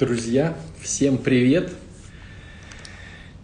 Друзья, 0.00 0.56
всем 0.80 1.18
привет! 1.18 1.70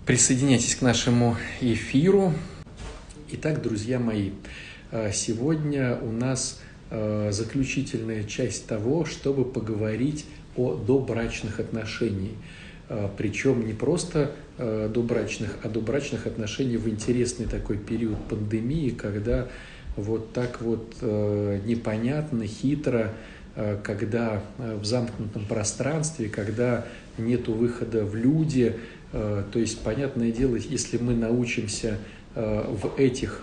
Присоединяйтесь 0.06 0.75
к 0.75 0.80
нашему 0.80 1.36
эфиру. 1.60 2.32
Итак, 3.30 3.60
друзья 3.60 3.98
мои, 3.98 4.30
э, 4.90 5.12
сегодня 5.12 5.98
у 6.00 6.11
нас 6.11 6.62
э, 6.88 7.29
заключительная 7.30 8.24
часть 8.24 8.66
того, 8.66 9.04
чтобы 9.04 9.45
поговорить 9.45 10.24
о 10.56 10.77
добрачных 10.77 11.61
отношениях. 11.61 12.32
Э, 12.88 13.11
Причем 13.19 13.67
не 13.67 13.75
просто 13.75 14.31
добрачных, 14.57 15.59
а 15.63 15.69
добрачных 15.69 16.27
отношений 16.27 16.79
в 16.79 16.88
интересный 16.88 17.45
такой 17.45 17.77
период 17.77 18.16
пандемии, 18.30 18.88
когда 18.88 19.48
вот 19.97 20.33
так 20.33 20.62
вот 20.62 20.95
непонятно, 21.02 22.47
хитро, 22.47 23.12
когда 23.83 24.43
э, 24.59 24.77
в 24.77 24.84
замкнутом 24.84 25.45
пространстве, 25.47 26.29
когда 26.29 26.87
нет 27.19 27.48
выхода 27.48 28.05
в 28.05 28.15
люди. 28.15 28.77
Э, 29.12 29.45
то 29.51 29.59
есть, 29.59 29.80
понятное 29.80 30.30
дело, 30.30 30.56
если 30.56 30.98
мы 30.98 31.14
научимся 31.14 31.98
в 32.34 32.98
этих 32.98 33.41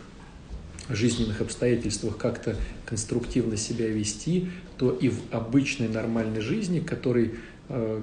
жизненных 0.87 1.41
обстоятельствах 1.41 2.15
как-то 2.17 2.55
конструктивно 2.85 3.57
себя 3.57 3.87
вести, 3.87 4.49
то 4.77 4.91
и 4.91 5.09
в 5.09 5.19
обычной 5.31 5.87
нормальной 5.87 6.41
жизни, 6.41 6.79
которой, 6.79 7.33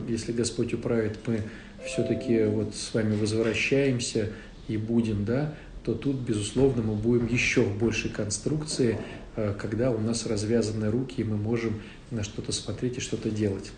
если 0.09 0.33
Господь 0.33 0.75
управит, 0.75 1.21
мы 1.29 1.43
все-таки 1.87 2.43
вот 2.43 2.75
с 2.75 2.93
вами 2.93 3.15
возвращаемся 3.15 4.31
и 4.67 4.77
будем, 4.77 5.25
да, 5.25 5.55
то 5.91 5.95
тут, 5.95 6.17
безусловно, 6.17 6.83
мы 6.83 6.95
будем 6.95 7.27
еще 7.27 7.63
в 7.63 7.77
большей 7.77 8.11
конструкции, 8.11 8.99
когда 9.59 9.91
у 9.91 9.99
нас 9.99 10.25
развязаны 10.25 10.89
руки, 10.89 11.21
и 11.21 11.25
мы 11.25 11.37
можем 11.37 11.81
на 12.13 12.23
что-то 12.23 12.53
смотреть 12.53 12.99
и 12.99 13.01
что-то 13.01 13.29
делать. 13.29 13.73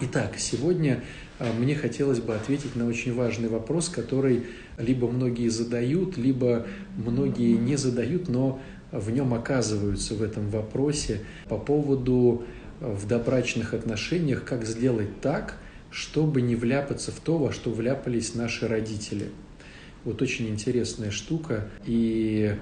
Итак, 0.00 0.34
сегодня 0.38 1.02
а, 1.38 1.52
мне 1.52 1.74
хотелось 1.74 2.20
бы 2.20 2.34
ответить 2.34 2.76
на 2.76 2.86
очень 2.86 3.14
важный 3.14 3.48
вопрос, 3.48 3.88
который 3.88 4.46
либо 4.76 5.08
многие 5.08 5.48
задают, 5.48 6.16
либо 6.16 6.66
многие 6.96 7.56
не 7.56 7.76
задают, 7.76 8.28
но 8.28 8.60
в 8.92 9.10
нем 9.10 9.34
оказываются 9.34 10.14
в 10.14 10.22
этом 10.22 10.48
вопросе 10.50 11.22
по 11.48 11.58
поводу 11.58 12.44
а, 12.80 12.92
в 12.92 13.06
добрачных 13.06 13.74
отношениях, 13.74 14.44
как 14.44 14.64
сделать 14.64 15.20
так, 15.20 15.58
чтобы 15.90 16.42
не 16.42 16.54
вляпаться 16.54 17.10
в 17.10 17.20
то, 17.20 17.38
во 17.38 17.52
что 17.52 17.70
вляпались 17.70 18.34
наши 18.34 18.68
родители. 18.68 19.30
Вот 20.04 20.22
очень 20.22 20.48
интересная 20.48 21.10
штука. 21.10 21.68
И 21.86 22.54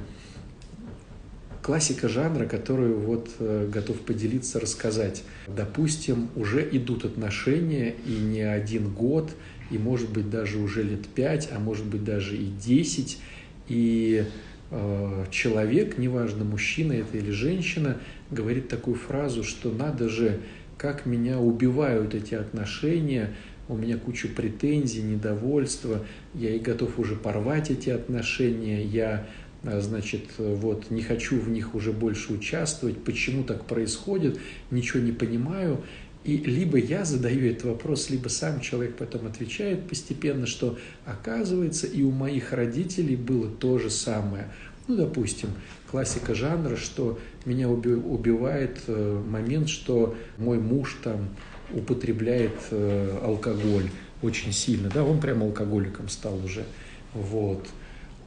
классика 1.67 2.09
жанра, 2.09 2.47
которую 2.47 3.01
вот 3.01 3.29
э, 3.41 3.69
готов 3.73 4.01
поделиться, 4.01 4.61
рассказать. 4.61 5.25
Допустим, 5.49 6.29
уже 6.37 6.67
идут 6.71 7.05
отношения 7.05 7.97
и 8.07 8.13
не 8.13 8.43
один 8.43 8.89
год, 8.93 9.33
и 9.73 9.79
может 9.79 10.11
быть 10.11 10.31
даже 10.31 10.59
уже 10.59 10.85
лет 10.85 11.07
пять, 11.09 11.49
а 11.53 11.59
может 11.59 11.85
быть 11.85 12.05
даже 12.05 12.37
и 12.37 12.47
десять, 12.47 13.19
и 13.67 14.27
э, 14.71 15.25
человек, 15.33 15.99
неважно, 15.99 16.45
мужчина 16.45 16.93
это 16.93 17.19
или 17.19 17.33
женщина, 17.33 17.99
говорит 18.31 18.69
такую 18.69 18.97
фразу, 18.97 19.43
что 19.43 19.73
надо 19.73 20.09
же, 20.09 20.39
как 20.79 21.05
меня 21.05 21.41
убивают 21.41 22.15
эти 22.15 22.35
отношения, 22.35 23.35
у 23.69 23.77
меня 23.77 23.97
куча 23.99 24.29
претензий, 24.29 25.03
недовольства, 25.03 26.05
я 26.35 26.55
и 26.55 26.59
готов 26.59 26.99
уже 26.99 27.17
порвать 27.17 27.71
эти 27.71 27.91
отношения, 27.91 28.83
я 28.83 29.27
а, 29.65 29.81
значит, 29.81 30.25
вот 30.39 30.91
не 30.91 31.03
хочу 31.03 31.41
в 31.41 31.49
них 31.49 31.75
уже 31.75 31.93
больше 31.93 32.33
участвовать, 32.33 33.03
почему 33.03 33.43
так 33.43 33.65
происходит, 33.65 34.39
ничего 34.71 35.03
не 35.03 35.13
понимаю. 35.13 35.83
И 36.25 36.39
либо 36.39 36.77
я 36.77 37.05
задаю 37.05 37.47
этот 37.49 37.65
вопрос, 37.65 38.11
либо 38.11 38.29
сам 38.29 38.61
человек 38.61 38.97
потом 38.97 39.27
отвечает 39.27 39.89
постепенно, 39.89 40.47
что 40.47 40.77
оказывается 41.05 41.87
и 41.87 42.03
у 42.03 42.11
моих 42.11 42.53
родителей 42.53 43.15
было 43.15 43.49
то 43.49 43.79
же 43.79 43.91
самое. 43.91 44.49
Ну, 44.89 44.97
допустим, 44.97 45.51
классика 45.89 46.35
жанра, 46.35 46.77
что 46.77 47.19
меня 47.45 47.69
убивает 47.69 48.79
э, 48.89 49.23
момент, 49.29 49.69
что 49.69 50.17
мой 50.37 50.59
муж 50.59 50.99
там 51.03 51.29
употребляет 51.77 52.57
э, 52.71 53.19
алкоголь 53.23 53.91
очень 54.23 54.53
сильно, 54.53 54.89
да, 54.89 55.05
он 55.05 55.21
прям 55.21 55.43
алкоголиком 55.43 56.09
стал 56.09 56.43
уже, 56.45 56.65
вот. 57.13 57.67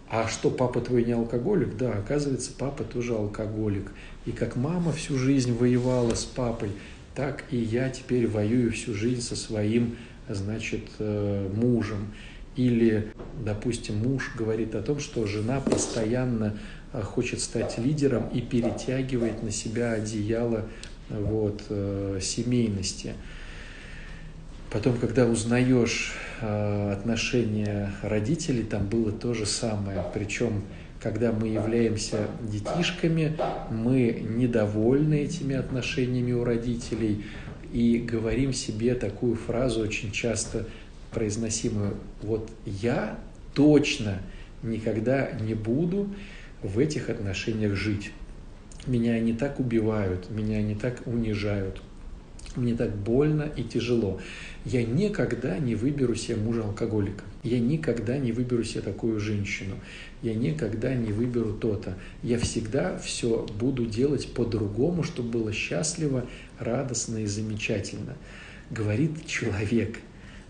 А 0.09 0.27
что, 0.27 0.49
папа 0.49 0.81
твой 0.81 1.03
не 1.03 1.11
алкоголик? 1.11 1.77
Да, 1.77 1.91
оказывается, 1.91 2.51
папа 2.57 2.83
тоже 2.83 3.13
алкоголик. 3.13 3.91
И 4.25 4.31
как 4.31 4.55
мама 4.55 4.91
всю 4.91 5.17
жизнь 5.17 5.53
воевала 5.53 6.15
с 6.15 6.25
папой, 6.25 6.71
так 7.13 7.43
и 7.51 7.57
я 7.57 7.89
теперь 7.89 8.27
воюю 8.27 8.71
всю 8.71 8.93
жизнь 8.95 9.21
со 9.21 9.35
своим, 9.35 9.97
значит, 10.27 10.83
э, 10.97 11.49
мужем. 11.53 12.13
Или, 12.55 13.11
допустим, 13.43 13.97
муж 13.97 14.31
говорит 14.35 14.73
о 14.73 14.81
том, 14.81 14.99
что 14.99 15.27
жена 15.27 15.59
постоянно 15.61 16.57
э, 16.91 17.01
хочет 17.01 17.39
стать 17.39 17.77
лидером 17.77 18.29
и 18.29 18.41
перетягивает 18.41 19.43
на 19.43 19.51
себя 19.51 19.93
одеяло 19.93 20.65
вот, 21.09 21.61
э, 21.69 22.19
семейности. 22.21 23.13
Потом, 24.71 24.97
когда 24.97 25.25
узнаешь 25.25 26.13
э, 26.41 26.91
отношения 26.91 27.91
родителей, 28.03 28.63
там 28.63 28.87
было 28.87 29.11
то 29.11 29.33
же 29.33 29.47
самое. 29.47 30.05
Причем, 30.13 30.61
когда 31.01 31.31
мы 31.31 31.47
являемся 31.47 32.27
детишками, 32.41 33.35
мы 33.71 34.23
недовольны 34.27 35.23
этими 35.23 35.55
отношениями 35.55 36.33
у 36.33 36.43
родителей 36.43 37.25
и 37.73 37.97
говорим 37.97 38.53
себе 38.53 38.93
такую 38.93 39.35
фразу 39.35 39.81
очень 39.81 40.11
часто 40.11 40.65
произносимую. 41.11 41.95
Вот 42.21 42.51
я 42.65 43.17
точно 43.55 44.19
никогда 44.61 45.31
не 45.31 45.55
буду 45.55 46.09
в 46.61 46.77
этих 46.77 47.09
отношениях 47.09 47.73
жить. 47.73 48.11
Меня 48.85 49.13
они 49.13 49.33
так 49.33 49.59
убивают, 49.59 50.29
меня 50.29 50.57
они 50.57 50.75
так 50.75 51.01
унижают, 51.05 51.81
мне 52.59 52.75
так 52.75 52.95
больно 52.95 53.43
и 53.43 53.63
тяжело. 53.63 54.19
Я 54.65 54.83
никогда 54.83 55.57
не 55.57 55.75
выберу 55.75 56.15
себе 56.15 56.37
мужа-алкоголика. 56.37 57.23
Я 57.43 57.59
никогда 57.59 58.17
не 58.17 58.31
выберу 58.31 58.63
себе 58.63 58.81
такую 58.81 59.19
женщину. 59.19 59.75
Я 60.21 60.33
никогда 60.35 60.93
не 60.93 61.11
выберу 61.11 61.53
то-то. 61.53 61.97
Я 62.21 62.37
всегда 62.37 62.97
все 62.97 63.47
буду 63.59 63.85
делать 63.85 64.33
по-другому, 64.33 65.03
чтобы 65.03 65.29
было 65.29 65.53
счастливо, 65.53 66.25
радостно 66.59 67.19
и 67.19 67.25
замечательно. 67.25 68.15
Говорит 68.69 69.25
человек, 69.25 69.99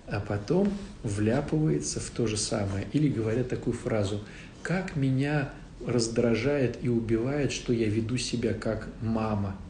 а 0.08 0.20
потом 0.20 0.74
вляпывается 1.04 2.00
в 2.00 2.10
то 2.10 2.28
же 2.28 2.38
самое. 2.38 2.88
Или 2.94 3.08
говорят 3.08 3.50
такую 3.50 3.76
фразу, 3.76 4.22
как 4.64 4.96
меня 4.96 5.54
раздражает 5.86 6.80
и 6.82 6.90
убивает, 6.90 7.52
что 7.52 7.72
я 7.72 7.88
веду 7.88 8.18
себя 8.18 8.54
как 8.54 8.90
мама– 9.02 9.56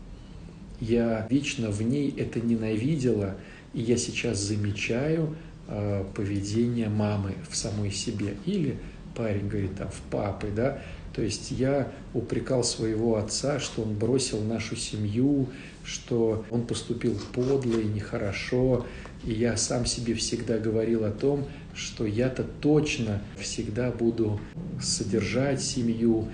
я 0.79 1.27
вечно 1.29 1.69
в 1.71 1.81
ней 1.81 2.13
это 2.17 2.39
ненавидела, 2.39 3.35
и 3.73 3.81
я 3.81 3.97
сейчас 3.97 4.39
замечаю 4.39 5.35
э, 5.67 6.05
поведение 6.15 6.89
мамы 6.89 7.35
в 7.49 7.55
самой 7.55 7.91
себе. 7.91 8.35
Или 8.45 8.77
парень 9.15 9.47
говорит 9.47 9.75
там 9.75 9.89
в 9.89 10.01
папы, 10.11 10.49
да, 10.55 10.81
то 11.13 11.21
есть 11.21 11.51
я 11.51 11.91
упрекал 12.13 12.63
своего 12.63 13.17
отца, 13.17 13.59
что 13.59 13.81
он 13.81 13.93
бросил 13.95 14.41
нашу 14.41 14.75
семью, 14.75 15.49
что 15.83 16.45
он 16.49 16.65
поступил 16.65 17.19
подло 17.33 17.79
и 17.79 17.85
нехорошо. 17.85 18.85
И 19.25 19.33
я 19.33 19.57
сам 19.57 19.85
себе 19.85 20.13
всегда 20.13 20.59
говорил 20.59 21.03
о 21.03 21.11
том, 21.11 21.45
что 21.75 22.05
я-то 22.05 22.43
точно 22.61 23.21
всегда 23.37 23.91
буду 23.91 24.39
содержать 24.81 25.61
семью, 25.61 26.29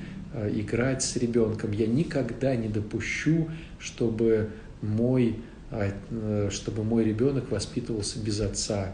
играть 0.54 1.04
с 1.04 1.16
ребенком. 1.16 1.72
Я 1.72 1.88
никогда 1.88 2.56
не 2.56 2.68
допущу, 2.68 3.50
чтобы 3.80 4.50
мой 4.82 5.38
а, 5.72 5.92
э, 6.12 6.50
чтобы 6.52 6.84
мой 6.84 7.04
ребенок 7.04 7.52
воспитывался 7.52 8.20
без 8.20 8.40
отца. 8.40 8.92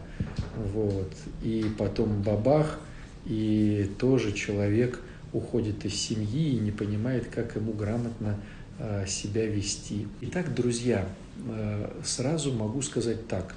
Вот. 0.72 1.12
И 1.42 1.66
потом 1.78 2.22
бабах, 2.22 2.80
и 3.26 3.90
тоже 3.98 4.32
человек 4.32 5.00
уходит 5.32 5.84
из 5.84 5.94
семьи 5.94 6.54
и 6.54 6.58
не 6.58 6.70
понимает, 6.70 7.26
как 7.26 7.56
ему 7.56 7.72
грамотно 7.72 8.36
а, 8.78 9.06
себя 9.06 9.46
вести. 9.46 10.08
Итак, 10.22 10.54
друзья, 10.54 11.06
э, 11.46 11.90
сразу 12.04 12.52
могу 12.52 12.82
сказать 12.82 13.28
так. 13.28 13.54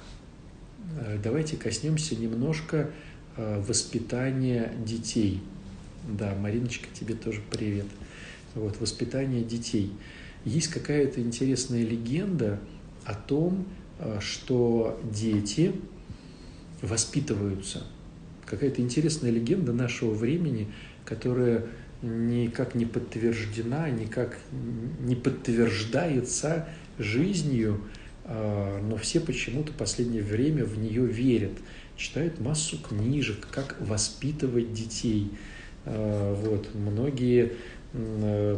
Давайте 1.22 1.56
коснемся 1.56 2.14
немножко 2.14 2.88
воспитания 3.36 4.72
детей– 4.84 5.42
да, 6.06 6.34
Мариночка, 6.34 6.86
тебе 6.92 7.14
тоже 7.14 7.40
привет. 7.50 7.86
Вот, 8.54 8.80
воспитание 8.80 9.42
детей. 9.42 9.92
Есть 10.44 10.68
какая-то 10.68 11.20
интересная 11.20 11.84
легенда 11.84 12.60
о 13.04 13.14
том, 13.14 13.66
э, 13.98 14.18
что 14.20 15.00
дети 15.04 15.72
воспитываются. 16.82 17.84
Какая-то 18.44 18.80
интересная 18.80 19.30
легенда 19.30 19.72
нашего 19.72 20.14
времени, 20.14 20.68
которая 21.04 21.66
никак 22.02 22.74
не 22.74 22.86
подтверждена, 22.86 23.90
никак 23.90 24.38
не 25.00 25.16
подтверждается 25.16 26.68
жизнью, 26.98 27.80
а, 28.24 28.80
но 28.82 28.96
все 28.96 29.20
почему-то 29.20 29.72
в 29.72 29.76
последнее 29.76 30.22
время 30.22 30.64
в 30.64 30.78
нее 30.78 31.06
верят, 31.06 31.52
читают 31.96 32.40
массу 32.40 32.78
книжек, 32.78 33.48
как 33.50 33.76
воспитывать 33.80 34.72
детей. 34.72 35.30
А, 35.86 36.34
вот, 36.34 36.68
многие 36.74 37.52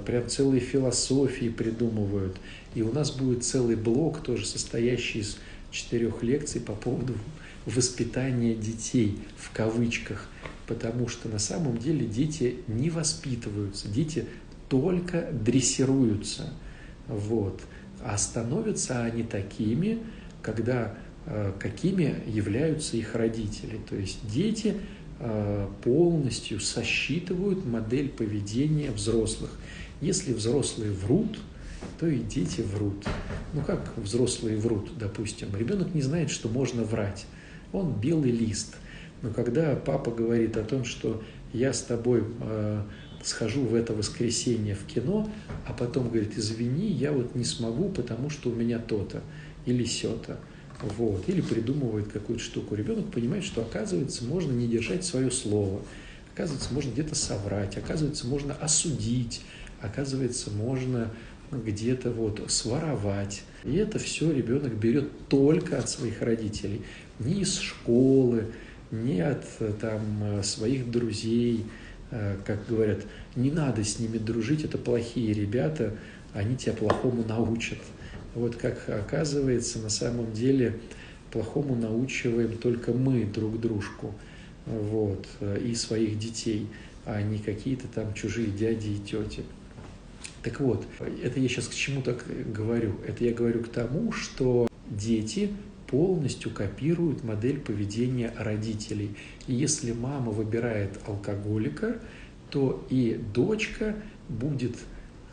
прям 0.05 0.29
целые 0.29 0.61
философии 0.61 1.49
придумывают. 1.49 2.37
И 2.75 2.83
у 2.83 2.93
нас 2.93 3.13
будет 3.13 3.45
целый 3.45 3.77
блок, 3.77 4.23
тоже 4.23 4.47
состоящий 4.47 5.21
из 5.21 5.39
четырех 5.71 6.23
лекций 6.23 6.61
по 6.61 6.73
поводу 6.73 7.15
воспитания 7.67 8.55
детей 8.55 9.19
в 9.37 9.53
кавычках, 9.53 10.27
потому 10.67 11.09
что 11.09 11.29
на 11.29 11.39
самом 11.39 11.79
деле 11.79 12.07
дети 12.07 12.57
не 12.67 12.91
воспитываются, 12.91 13.89
дети 13.89 14.25
только 14.69 15.29
дрессируются. 15.33 16.53
Вот. 17.07 17.61
А 18.03 18.17
становятся 18.17 19.03
они 19.05 19.23
такими, 19.23 19.99
когда 20.43 20.95
э, 21.27 21.53
какими 21.59 22.23
являются 22.27 22.97
их 22.97 23.15
родители. 23.15 23.79
То 23.89 23.97
есть 23.97 24.19
дети 24.31 24.69
э, 24.69 24.79
полностью 25.83 26.61
сосчитывают 26.61 27.65
модель 27.67 28.09
поведения 28.09 28.91
взрослых. 28.91 29.51
Если 30.01 30.33
взрослые 30.33 30.93
врут, 30.93 31.39
то 31.99 32.07
и 32.07 32.19
дети 32.19 32.61
врут. 32.61 33.05
Ну 33.53 33.63
как 33.63 33.93
взрослые 33.97 34.57
врут, 34.57 34.97
допустим. 34.99 35.49
Ребенок 35.57 35.95
не 35.95 36.03
знает, 36.03 36.31
что 36.31 36.49
можно 36.49 36.85
врать. 36.85 37.27
Он 37.73 37.93
белый 37.93 38.31
лист. 38.31 38.77
Но 39.23 39.31
когда 39.31 39.75
папа 39.75 40.11
говорит 40.11 40.57
о 40.57 40.63
том, 40.63 40.85
что 40.85 41.23
я 41.53 41.73
с 41.73 41.83
тобой 41.83 42.25
э, 42.41 42.83
схожу 43.23 43.63
в 43.63 43.75
это 43.75 43.93
воскресенье 43.93 44.75
в 44.75 44.85
кино, 44.85 45.29
а 45.67 45.73
потом 45.73 46.09
говорит, 46.09 46.37
извини, 46.37 46.87
я 46.87 47.13
вот 47.13 47.35
не 47.35 47.45
смогу, 47.45 47.89
потому 47.89 48.31
что 48.31 48.51
у 48.51 48.55
меня 48.55 48.79
то-то 48.79 49.23
или 49.67 49.85
сё-то. 49.85 50.39
Вот. 50.81 51.29
Или 51.29 51.41
придумывает 51.41 52.13
какую-то 52.13 52.43
штуку. 52.43 52.75
Ребенок 52.75 53.11
понимает, 53.11 53.45
что, 53.45 53.63
оказывается, 53.63 54.25
можно 54.25 54.53
не 54.53 54.67
держать 54.67 55.05
свое 55.05 55.31
слово. 55.31 55.83
Оказывается, 56.35 56.73
можно 56.73 56.91
где-то 56.91 57.15
соврать. 57.15 57.77
Оказывается, 57.77 58.27
можно 58.27 58.55
осудить. 58.55 59.43
Оказывается, 59.81 60.51
можно 60.51 61.11
где-то 61.51 62.11
вот 62.11 62.51
своровать. 62.51 63.43
И 63.65 63.75
это 63.75 63.99
все 63.99 64.31
ребенок 64.31 64.75
берет 64.75 65.29
только 65.29 65.79
от 65.79 65.89
своих 65.89 66.23
родителей. 66.23 66.83
Не 67.19 67.43
из 67.43 67.59
школы, 67.59 68.47
не 68.91 69.21
от 69.21 69.45
там, 69.81 70.43
своих 70.43 70.91
друзей. 70.91 71.65
Э, 72.11 72.37
как 72.45 72.67
говорят, 72.67 73.01
не 73.37 73.51
надо 73.51 73.85
с 73.85 73.99
ними 73.99 74.19
дружить, 74.19 74.65
это 74.65 74.79
плохие 74.79 75.33
ребята, 75.33 75.95
они 76.33 76.57
тебя 76.57 76.73
плохому 76.73 77.25
научат. 77.25 77.79
Вот 78.39 78.55
как 78.55 78.89
оказывается, 78.89 79.81
на 79.81 79.91
самом 79.91 80.33
деле 80.33 80.79
плохому 81.33 81.75
научиваем 81.75 82.57
только 82.57 82.93
мы 82.93 83.25
друг 83.25 83.61
дружку 83.61 84.15
вот, 84.65 85.27
и 85.61 85.75
своих 85.75 86.21
детей, 86.21 86.69
а 87.05 87.21
не 87.21 87.39
какие-то 87.39 87.89
там 87.89 88.15
чужие 88.15 88.47
дяди 88.47 88.91
и 88.91 88.99
тети. 88.99 89.43
Так 90.45 90.61
вот, 90.61 90.87
это 91.21 91.41
я 91.41 91.49
сейчас 91.49 91.67
к 91.67 91.75
чему 91.75 92.01
так 92.01 92.25
говорю? 92.53 92.95
Это 93.05 93.25
я 93.25 93.35
говорю 93.35 93.65
к 93.65 93.69
тому, 93.71 94.13
что 94.13 94.69
дети 94.89 95.51
полностью 95.89 96.53
копируют 96.53 97.25
модель 97.25 97.59
поведения 97.59 98.33
родителей. 98.39 99.17
И 99.49 99.55
если 99.55 99.91
мама 99.91 100.31
выбирает 100.31 100.91
алкоголика, 101.09 102.01
то 102.51 102.87
и 102.89 103.21
дочка 103.35 103.97
будет 104.29 104.77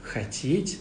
хотеть 0.01 0.79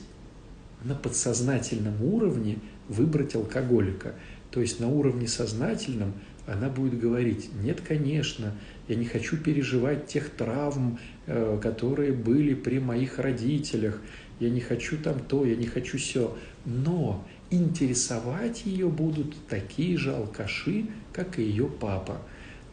на 0.84 0.94
подсознательном 0.94 2.02
уровне 2.02 2.58
выбрать 2.88 3.34
алкоголика. 3.34 4.14
То 4.50 4.60
есть 4.60 4.78
на 4.78 4.88
уровне 4.88 5.26
сознательном 5.26 6.12
она 6.46 6.69
будет 6.69 6.98
говорить, 6.98 7.50
нет, 7.62 7.81
конечно, 7.81 8.52
я 8.86 8.96
не 8.96 9.06
хочу 9.06 9.38
переживать 9.38 10.06
тех 10.06 10.28
травм, 10.31 10.98
э, 11.26 11.58
которые 11.62 12.12
были 12.12 12.54
при 12.54 12.78
моих 12.78 13.19
родителях, 13.19 14.00
я 14.40 14.50
не 14.50 14.60
хочу 14.60 14.98
там 14.98 15.20
то, 15.20 15.44
я 15.46 15.56
не 15.56 15.66
хочу 15.66 15.96
все. 15.96 16.36
Но 16.66 17.26
интересовать 17.50 18.66
ее 18.66 18.88
будут 18.88 19.34
такие 19.48 19.96
же 19.96 20.14
алкаши, 20.14 20.87
как 21.12 21.38
и 21.38 21.42
ее 21.42 21.66
папа. 21.66 22.19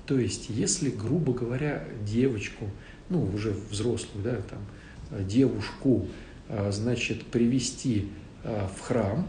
То 0.05 0.19
есть, 0.19 0.49
если, 0.49 0.89
грубо 0.89 1.33
говоря, 1.33 1.83
девочку, 2.05 2.69
ну, 3.09 3.23
уже 3.33 3.55
взрослую, 3.69 4.23
да, 4.23 4.41
там, 4.41 5.25
девушку, 5.25 6.07
а, 6.07 6.30
значит, 6.71 7.25
привести 7.25 8.09
а, 8.43 8.69
в 8.75 8.81
храм, 8.81 9.25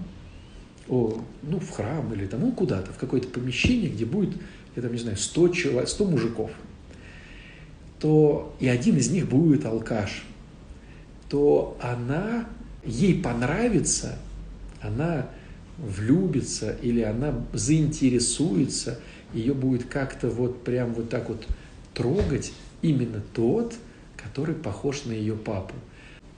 ну, 0.89 1.59
в 1.61 1.71
храм 1.71 2.13
или 2.13 2.27
там, 2.27 2.41
ну, 2.41 2.53
куда-то, 2.53 2.93
в 2.93 2.99
какое-то 2.99 3.29
помещение, 3.29 3.89
где 3.89 4.05
будет, 4.05 4.35
я 4.77 4.83
там 4.83 4.93
не 4.93 4.99
знаю, 4.99 5.17
100, 5.17 5.49
человек, 5.49 5.89
100 5.89 6.05
мужиков, 6.05 6.51
то 7.99 8.55
и 8.59 8.69
один 8.69 8.97
из 8.97 9.11
них 9.11 9.29
будет 9.29 9.65
алкаш, 9.65 10.25
то 11.29 11.79
она, 11.81 12.47
ей 12.85 13.23
понравится, 13.23 14.19
она 14.81 15.31
влюбится 15.79 16.73
или 16.83 17.01
она 17.01 17.35
заинтересуется, 17.53 19.01
ее 19.33 19.55
будет 19.55 19.85
как-то 19.85 20.29
вот 20.29 20.63
прям 20.65 20.93
вот 20.95 21.09
так 21.09 21.29
вот 21.29 21.47
трогать 21.95 22.53
именно 22.83 23.23
тот, 23.33 23.75
который 24.17 24.55
похож 24.55 25.05
на 25.05 25.13
ее 25.13 25.35
папу. 25.35 25.75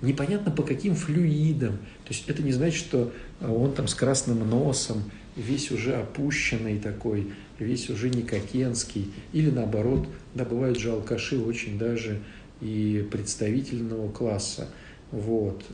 Непонятно 0.05 0.51
по 0.51 0.63
каким 0.63 0.95
флюидам. 0.95 1.79
То 2.05 2.11
есть 2.11 2.29
это 2.29 2.43
не 2.43 2.53
значит, 2.53 2.79
что 2.79 3.13
он 3.41 3.73
там 3.73 3.89
с 3.89 3.95
красным 3.95 4.49
носом, 4.49 5.03
весь 5.35 5.71
уже 5.71 5.95
опущенный 5.95 6.79
такой, 6.79 7.33
весь 7.59 7.89
уже 7.89 8.11
никакенский. 8.11 9.11
Или 9.33 9.51
наоборот, 9.51 10.07
да, 10.35 10.45
бывают 10.45 10.79
же 10.79 10.91
алкаши 10.91 11.39
очень 11.39 11.79
даже 11.79 12.21
и 12.61 13.07
представительного 13.11 14.11
класса. 14.13 14.69
Вот. 15.11 15.65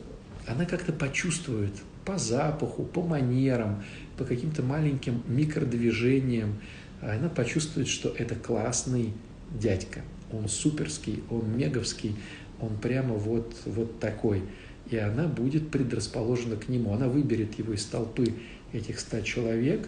Она 0.47 0.65
как-то 0.65 0.93
почувствует 0.93 1.73
по 2.05 2.17
запаху, 2.17 2.83
по 2.83 3.01
манерам, 3.01 3.83
по 4.17 4.23
каким-то 4.23 4.63
маленьким 4.63 5.21
микродвижениям. 5.27 6.55
Она 7.01 7.29
почувствует, 7.29 7.87
что 7.87 8.09
это 8.17 8.35
классный 8.35 9.13
дядька. 9.59 10.01
Он 10.31 10.47
суперский, 10.47 11.23
он 11.29 11.57
меговский, 11.57 12.15
он 12.61 12.77
прямо 12.77 13.15
вот, 13.15 13.55
вот 13.65 13.99
такой. 13.99 14.43
И 14.89 14.97
она 14.97 15.27
будет 15.27 15.69
предрасположена 15.69 16.55
к 16.55 16.69
нему. 16.69 16.93
Она 16.93 17.07
выберет 17.07 17.57
его 17.57 17.73
из 17.73 17.85
толпы 17.85 18.33
этих 18.73 18.99
ста 18.99 19.21
человек, 19.21 19.87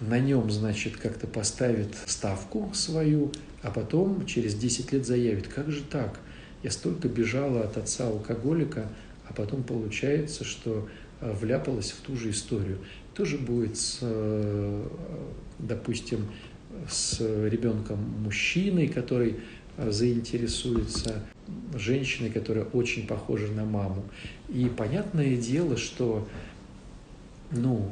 на 0.00 0.18
нем, 0.18 0.50
значит, 0.50 0.96
как-то 0.96 1.26
поставит 1.26 1.94
ставку 2.06 2.70
свою, 2.74 3.30
а 3.62 3.70
потом 3.70 4.26
через 4.26 4.54
10 4.54 4.92
лет 4.92 5.06
заявит, 5.06 5.46
как 5.46 5.70
же 5.70 5.82
так? 5.82 6.18
Я 6.62 6.70
столько 6.70 7.08
бежала 7.08 7.62
от 7.62 7.76
отца 7.76 8.08
алкоголика, 8.08 8.88
а 9.28 9.32
потом 9.32 9.62
получается, 9.62 10.44
что 10.44 10.88
э, 11.20 11.32
вляпалась 11.40 11.92
в 11.92 12.00
ту 12.00 12.16
же 12.16 12.30
историю. 12.30 12.78
Тоже 13.14 13.38
будет, 13.38 13.76
с, 13.76 13.98
э, 14.00 14.88
допустим, 15.58 16.26
с 16.88 17.20
ребенком 17.20 17.98
мужчиной, 18.22 18.88
который 18.88 19.36
э, 19.76 19.90
заинтересуется 19.90 21.22
женщиной, 21.74 22.30
которая 22.30 22.64
очень 22.64 23.06
похожа 23.06 23.48
на 23.48 23.64
маму. 23.64 24.04
И 24.48 24.70
понятное 24.76 25.36
дело, 25.36 25.76
что 25.76 26.28
ну, 27.50 27.90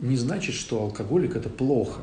не 0.00 0.16
значит, 0.16 0.54
что 0.54 0.82
алкоголик 0.82 1.36
это 1.36 1.48
плохо. 1.48 2.00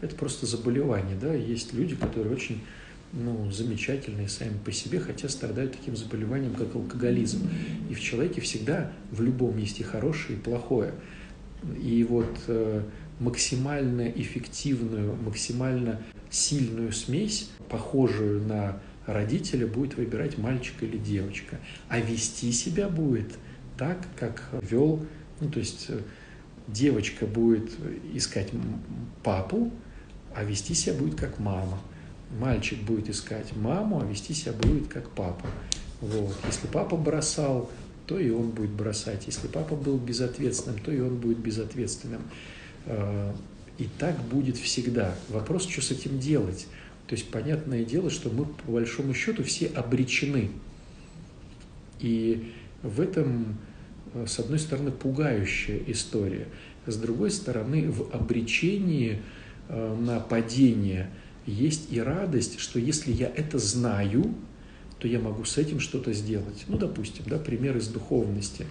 Это 0.00 0.16
просто 0.16 0.46
заболевание. 0.46 1.16
Да? 1.20 1.32
Есть 1.32 1.72
люди, 1.72 1.94
которые 1.94 2.34
очень 2.34 2.60
ну, 3.12 3.50
замечательные 3.50 4.28
сами 4.28 4.56
по 4.64 4.72
себе, 4.72 4.98
хотя 4.98 5.28
страдают 5.28 5.72
таким 5.72 5.96
заболеванием, 5.96 6.54
как 6.54 6.74
алкоголизм. 6.74 7.48
И 7.90 7.94
в 7.94 8.00
человеке 8.00 8.40
всегда 8.40 8.92
в 9.10 9.22
любом 9.22 9.58
есть 9.58 9.80
и 9.80 9.82
хорошее, 9.82 10.38
и 10.38 10.40
плохое. 10.40 10.94
И 11.80 12.04
вот 12.04 12.38
э, 12.48 12.82
максимально 13.20 14.10
эффективную, 14.10 15.14
максимально 15.16 16.00
сильную 16.30 16.92
смесь, 16.92 17.50
похожую 17.68 18.42
на 18.42 18.80
родителя, 19.06 19.66
будет 19.66 19.96
выбирать 19.96 20.38
мальчик 20.38 20.82
или 20.82 20.96
девочка. 20.96 21.58
А 21.88 22.00
вести 22.00 22.52
себя 22.52 22.88
будет 22.88 23.32
так, 23.76 23.98
как 24.18 24.48
вел, 24.62 25.04
ну, 25.40 25.50
то 25.50 25.58
есть 25.58 25.86
э, 25.88 26.00
девочка 26.68 27.26
будет 27.26 27.70
искать 28.14 28.50
папу, 29.22 29.72
а 30.34 30.44
вести 30.44 30.74
себя 30.74 30.94
будет 30.94 31.18
как 31.18 31.38
мама 31.38 31.80
мальчик 32.38 32.80
будет 32.82 33.08
искать 33.08 33.54
маму, 33.56 34.00
а 34.02 34.06
вести 34.06 34.34
себя 34.34 34.52
будет 34.52 34.88
как 34.88 35.10
папа. 35.10 35.46
Вот. 36.00 36.34
Если 36.46 36.66
папа 36.66 36.96
бросал, 36.96 37.70
то 38.06 38.18
и 38.18 38.30
он 38.30 38.50
будет 38.50 38.70
бросать. 38.70 39.26
Если 39.26 39.46
папа 39.48 39.76
был 39.76 39.98
безответственным, 39.98 40.80
то 40.80 40.90
и 40.90 41.00
он 41.00 41.16
будет 41.16 41.38
безответственным. 41.38 42.22
А, 42.86 43.34
и 43.78 43.88
так 43.98 44.18
будет 44.24 44.56
всегда. 44.56 45.14
Вопрос, 45.28 45.68
что 45.68 45.82
с 45.82 45.90
этим 45.90 46.18
делать. 46.18 46.66
То 47.06 47.14
есть, 47.14 47.30
понятное 47.30 47.84
дело, 47.84 48.10
что 48.10 48.30
мы, 48.30 48.46
по 48.46 48.72
большому 48.72 49.14
счету, 49.14 49.42
все 49.42 49.66
обречены. 49.66 50.50
И 52.00 52.52
в 52.82 53.00
этом, 53.00 53.58
с 54.26 54.38
одной 54.38 54.58
стороны, 54.58 54.90
пугающая 54.90 55.80
история. 55.86 56.48
С 56.86 56.96
другой 56.96 57.30
стороны, 57.30 57.90
в 57.90 58.14
обречении 58.14 59.22
э, 59.68 59.96
на 60.00 60.20
падение 60.20 61.10
есть 61.46 61.92
и 61.92 62.00
радость, 62.00 62.58
что 62.58 62.78
если 62.78 63.12
я 63.12 63.28
это 63.28 63.58
знаю, 63.58 64.34
то 64.98 65.08
я 65.08 65.18
могу 65.18 65.44
с 65.44 65.58
этим 65.58 65.80
что-то 65.80 66.12
сделать. 66.12 66.64
Ну, 66.68 66.78
допустим, 66.78 67.24
да, 67.26 67.38
пример 67.38 67.76
из 67.76 67.88
духовности. 67.88 68.66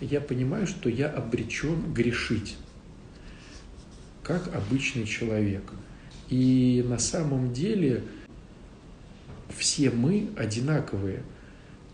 Я 0.00 0.20
понимаю, 0.20 0.66
что 0.66 0.88
я 0.88 1.08
обречен 1.08 1.92
грешить, 1.92 2.56
как 4.22 4.54
обычный 4.54 5.06
человек. 5.06 5.62
И 6.34 6.84
на 6.88 6.98
самом 6.98 7.52
деле 7.52 8.02
все 9.56 9.90
мы 9.90 10.30
одинаковые. 10.36 11.22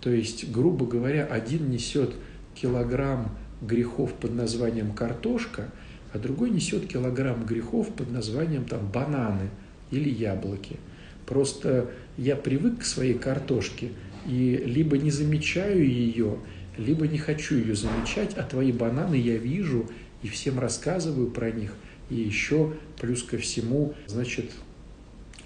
То 0.00 0.08
есть, 0.08 0.50
грубо 0.50 0.86
говоря, 0.86 1.26
один 1.26 1.68
несет 1.68 2.14
килограмм 2.54 3.36
грехов 3.60 4.14
под 4.14 4.32
названием 4.32 4.94
картошка, 4.94 5.70
а 6.14 6.18
другой 6.18 6.48
несет 6.48 6.86
килограмм 6.86 7.44
грехов 7.44 7.90
под 7.90 8.10
названием 8.10 8.64
там 8.64 8.90
бананы 8.90 9.50
или 9.90 10.08
яблоки. 10.08 10.78
Просто 11.26 11.90
я 12.16 12.34
привык 12.34 12.78
к 12.78 12.84
своей 12.84 13.18
картошке 13.18 13.90
и 14.26 14.56
либо 14.64 14.96
не 14.96 15.10
замечаю 15.10 15.86
ее, 15.86 16.38
либо 16.78 17.06
не 17.06 17.18
хочу 17.18 17.56
ее 17.56 17.74
замечать, 17.74 18.32
а 18.38 18.42
твои 18.44 18.72
бананы 18.72 19.16
я 19.16 19.36
вижу 19.36 19.90
и 20.22 20.28
всем 20.28 20.58
рассказываю 20.58 21.30
про 21.30 21.50
них. 21.50 21.74
И 22.10 22.16
еще 22.16 22.74
плюс 23.00 23.22
ко 23.22 23.38
всему, 23.38 23.94
значит, 24.06 24.50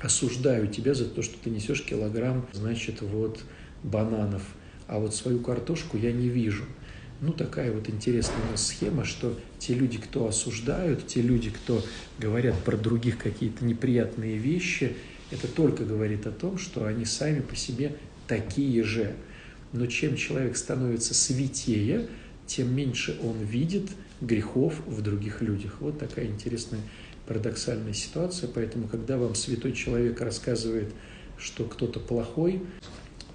осуждаю 0.01 0.67
тебя 0.67 0.95
за 0.95 1.07
то, 1.07 1.23
что 1.23 1.37
ты 1.43 1.51
несешь 1.51 1.83
килограмм, 1.83 2.47
значит, 2.53 3.03
вот 3.03 3.41
бананов, 3.83 4.43
а 4.87 4.99
вот 4.99 5.15
свою 5.15 5.41
картошку 5.41 5.97
я 5.97 6.13
не 6.13 6.29
вижу. 6.29 6.65
Ну, 7.21 7.33
такая 7.33 7.73
вот 7.73 7.89
интересная 7.89 8.45
у 8.49 8.51
нас 8.51 8.67
схема, 8.67 9.05
что 9.05 9.39
те 9.59 9.73
люди, 9.73 9.99
кто 9.99 10.27
осуждают, 10.27 11.07
те 11.07 11.23
люди, 11.23 11.51
кто 11.51 11.83
говорят 12.19 12.59
про 12.65 12.77
других 12.77 13.19
какие-то 13.19 13.65
неприятные 13.65 14.37
вещи, 14.37 14.95
это 15.31 15.49
только 15.49 15.85
говорит 15.85 16.27
о 16.27 16.33
том, 16.33 16.59
что 16.59 16.87
они 16.87 17.05
сами 17.05 17.41
по 17.41 17.57
себе 17.57 17.97
такие 18.27 18.83
же. 18.83 19.15
Но 19.73 19.87
чем 19.87 20.17
человек 20.17 20.57
становится 20.57 21.15
святее, 21.15 22.09
тем 22.47 22.75
меньше 22.75 23.19
он 23.23 23.39
видит 23.43 23.89
грехов 24.21 24.75
в 24.87 25.03
других 25.03 25.43
людях. 25.43 25.77
Вот 25.81 25.99
такая 25.99 26.27
интересная 26.27 26.81
парадоксальная 27.27 27.93
ситуация. 27.93 28.49
Поэтому, 28.53 28.89
когда 28.89 29.17
вам 29.17 29.35
святой 29.35 29.73
человек 29.73 30.21
рассказывает, 30.21 30.93
что 31.39 31.65
кто-то 31.65 32.01
плохой, 32.01 32.63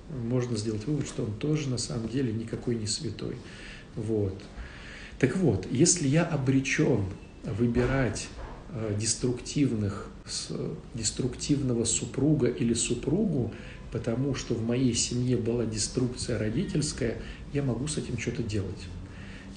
можно 0.10 0.58
сделать 0.58 0.86
вывод, 0.88 1.08
что 1.08 1.24
он 1.24 1.34
тоже 1.34 1.70
на 1.70 1.78
самом 1.78 2.10
деле 2.10 2.34
никакой 2.34 2.76
не 2.76 2.88
святой. 2.88 3.36
Вот. 3.96 4.42
Так 5.20 5.36
вот, 5.38 5.68
если 5.70 6.08
я 6.08 6.24
обречен 6.24 7.06
выбирать 7.44 8.28
э, 8.72 8.96
деструктивных, 9.00 10.10
деструктивного 10.94 11.84
супруга 11.86 12.48
или 12.48 12.74
супругу, 12.74 13.54
потому 13.92 14.36
что 14.36 14.54
в 14.54 14.64
моей 14.66 14.94
семье 14.94 15.38
была 15.38 15.66
деструкция 15.66 16.38
родительская, 16.38 17.18
я 17.54 17.64
могу 17.64 17.88
с 17.88 17.98
этим 17.98 18.18
что-то 18.18 18.44
делать. 18.44 18.80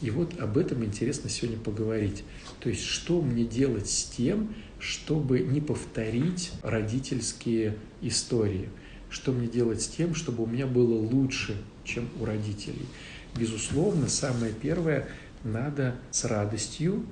И 0.02 0.10
вот 0.10 0.38
об 0.40 0.58
этом 0.58 0.84
интересно 0.84 1.30
сегодня 1.30 1.58
поговорить. 1.58 2.24
То 2.58 2.68
есть, 2.68 2.82
что 2.82 3.22
мне 3.22 3.44
делать 3.44 3.88
с 3.88 4.04
тем, 4.04 4.54
чтобы 4.80 5.38
не 5.40 5.60
повторить 5.60 6.50
родительские 6.62 7.76
истории? 8.00 8.68
Что 9.10 9.30
мне 9.30 9.46
делать 9.46 9.80
с 9.80 9.86
тем, 9.86 10.16
чтобы 10.16 10.42
у 10.42 10.46
меня 10.46 10.66
было 10.66 10.98
лучше, 10.98 11.56
чем 11.84 12.08
у 12.20 12.24
родителей? 12.24 12.86
Безусловно, 13.36 14.08
самое 14.08 14.52
первое, 14.52 15.08
надо 15.44 15.94
с 16.10 16.24
радостью 16.24 17.06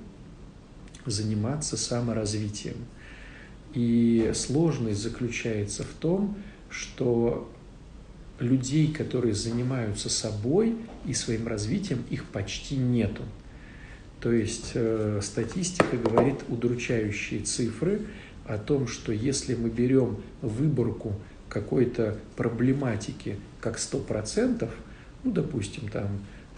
заниматься 1.05 1.77
саморазвитием. 1.77 2.75
И 3.73 4.33
сложность 4.35 5.01
заключается 5.01 5.83
в 5.83 5.93
том, 5.99 6.37
что 6.69 7.49
людей, 8.41 8.91
которые 8.91 9.33
занимаются 9.33 10.09
собой 10.09 10.75
и 11.05 11.13
своим 11.13 11.47
развитием, 11.47 12.03
их 12.09 12.25
почти 12.25 12.75
нету. 12.75 13.23
То 14.19 14.31
есть 14.31 14.71
э, 14.73 15.19
статистика 15.23 15.97
говорит 15.97 16.37
удручающие 16.47 17.41
цифры 17.41 18.01
о 18.45 18.57
том, 18.57 18.87
что 18.87 19.11
если 19.11 19.55
мы 19.55 19.69
берем 19.69 20.17
выборку 20.41 21.13
какой-то 21.49 22.17
проблематики 22.35 23.37
как 23.59 23.77
100%, 23.77 24.69
ну, 25.23 25.31
допустим, 25.31 25.87
там 25.89 26.07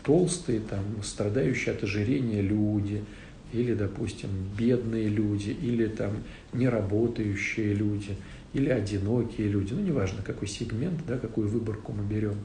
толстые, 0.03 0.59
там, 0.59 0.83
страдающие 1.03 1.73
от 1.73 1.83
ожирения 1.83 2.41
люди, 2.41 3.03
или, 3.51 3.73
допустим, 3.73 4.29
бедные 4.57 5.07
люди, 5.07 5.51
или 5.51 5.87
там 5.87 6.23
неработающие 6.53 7.73
люди– 7.73 8.17
или 8.53 8.69
одинокие 8.69 9.47
люди, 9.47 9.73
ну, 9.73 9.81
неважно, 9.81 10.21
какой 10.23 10.47
сегмент, 10.47 10.99
да, 11.07 11.17
какую 11.17 11.47
выборку 11.47 11.91
мы 11.91 12.03
берем, 12.03 12.35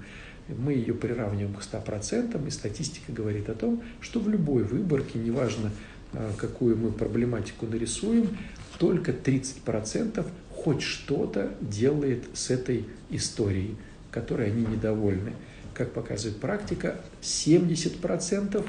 мы 0.49 0.73
ее 0.73 0.95
приравниваем 0.95 1.55
к 1.55 1.63
100%, 1.63 2.47
и 2.47 2.51
статистика 2.51 3.13
говорит 3.13 3.49
о 3.51 3.55
том, 3.55 3.83
что 4.01 4.19
в 4.21 4.29
любой 4.29 4.63
выборке, 4.63 5.19
неважно, 5.19 5.71
а, 6.15 6.33
какую 6.39 6.77
мы 6.77 6.91
проблематику 6.91 7.67
нарисуем, 7.67 8.39
только 8.79 9.13
30% 9.13 10.27
хоть 10.51 10.83
что-то 10.83 11.55
делает 11.61 12.25
с 12.33 12.51
этой 12.51 12.87
историей, 13.11 13.77
которой 14.11 14.47
они 14.51 14.65
недовольны. 14.65 15.33
Как 15.75 15.93
показывает 15.93 16.39
практика, 16.39 17.01
70% 17.21 18.67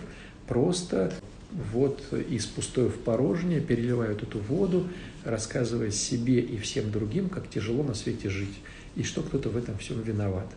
просто 0.47 1.13
вот 1.73 2.03
из 2.29 2.45
пустое 2.45 2.89
в 2.89 2.99
порожнее 2.99 3.61
переливают 3.61 4.21
эту 4.21 4.39
воду, 4.39 4.87
рассказывая 5.23 5.91
себе 5.91 6.39
и 6.39 6.57
всем 6.57 6.91
другим, 6.91 7.29
как 7.29 7.49
тяжело 7.49 7.83
на 7.83 7.93
свете 7.93 8.29
жить, 8.29 8.59
и 8.95 9.03
что 9.03 9.21
кто-то 9.21 9.49
в 9.49 9.57
этом 9.57 9.77
всем 9.77 10.01
виноват. 10.01 10.47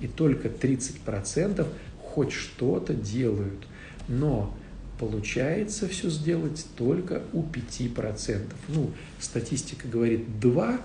И 0.00 0.06
только 0.06 0.48
30% 0.48 1.66
хоть 2.00 2.32
что-то 2.32 2.94
делают. 2.94 3.66
Но 4.08 4.54
получается 4.98 5.88
все 5.88 6.10
сделать 6.10 6.66
только 6.76 7.22
у 7.32 7.42
5%. 7.42 8.52
Ну, 8.68 8.90
статистика 9.20 9.88
говорит 9.88 10.40
2, 10.40 10.80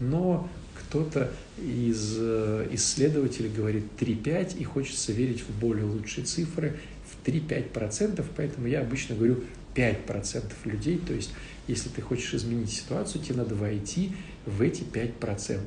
но 0.00 0.48
кто-то 0.74 1.30
из 1.58 2.16
э, 2.18 2.68
исследователей 2.72 3.50
говорит 3.50 3.84
3-5, 3.98 4.56
и 4.58 4.64
хочется 4.64 5.12
верить 5.12 5.42
в 5.42 5.58
более 5.58 5.84
лучшие 5.84 6.24
цифры, 6.24 6.78
в 7.04 7.26
3-5%, 7.26 8.24
поэтому 8.36 8.66
я 8.66 8.80
обычно 8.80 9.16
говорю 9.16 9.42
5% 9.78 10.52
людей, 10.64 10.98
то 10.98 11.12
есть 11.12 11.30
если 11.68 11.88
ты 11.88 12.02
хочешь 12.02 12.34
изменить 12.34 12.70
ситуацию, 12.70 13.22
тебе 13.22 13.36
надо 13.36 13.54
войти 13.54 14.12
в 14.44 14.60
эти 14.60 14.82
5% 14.82 15.60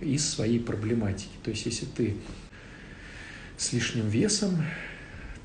из 0.00 0.28
своей 0.28 0.60
проблематики. 0.60 1.30
То 1.42 1.50
есть 1.50 1.64
если 1.64 1.86
ты 1.86 2.14
с 3.56 3.72
лишним 3.72 4.08
весом, 4.08 4.62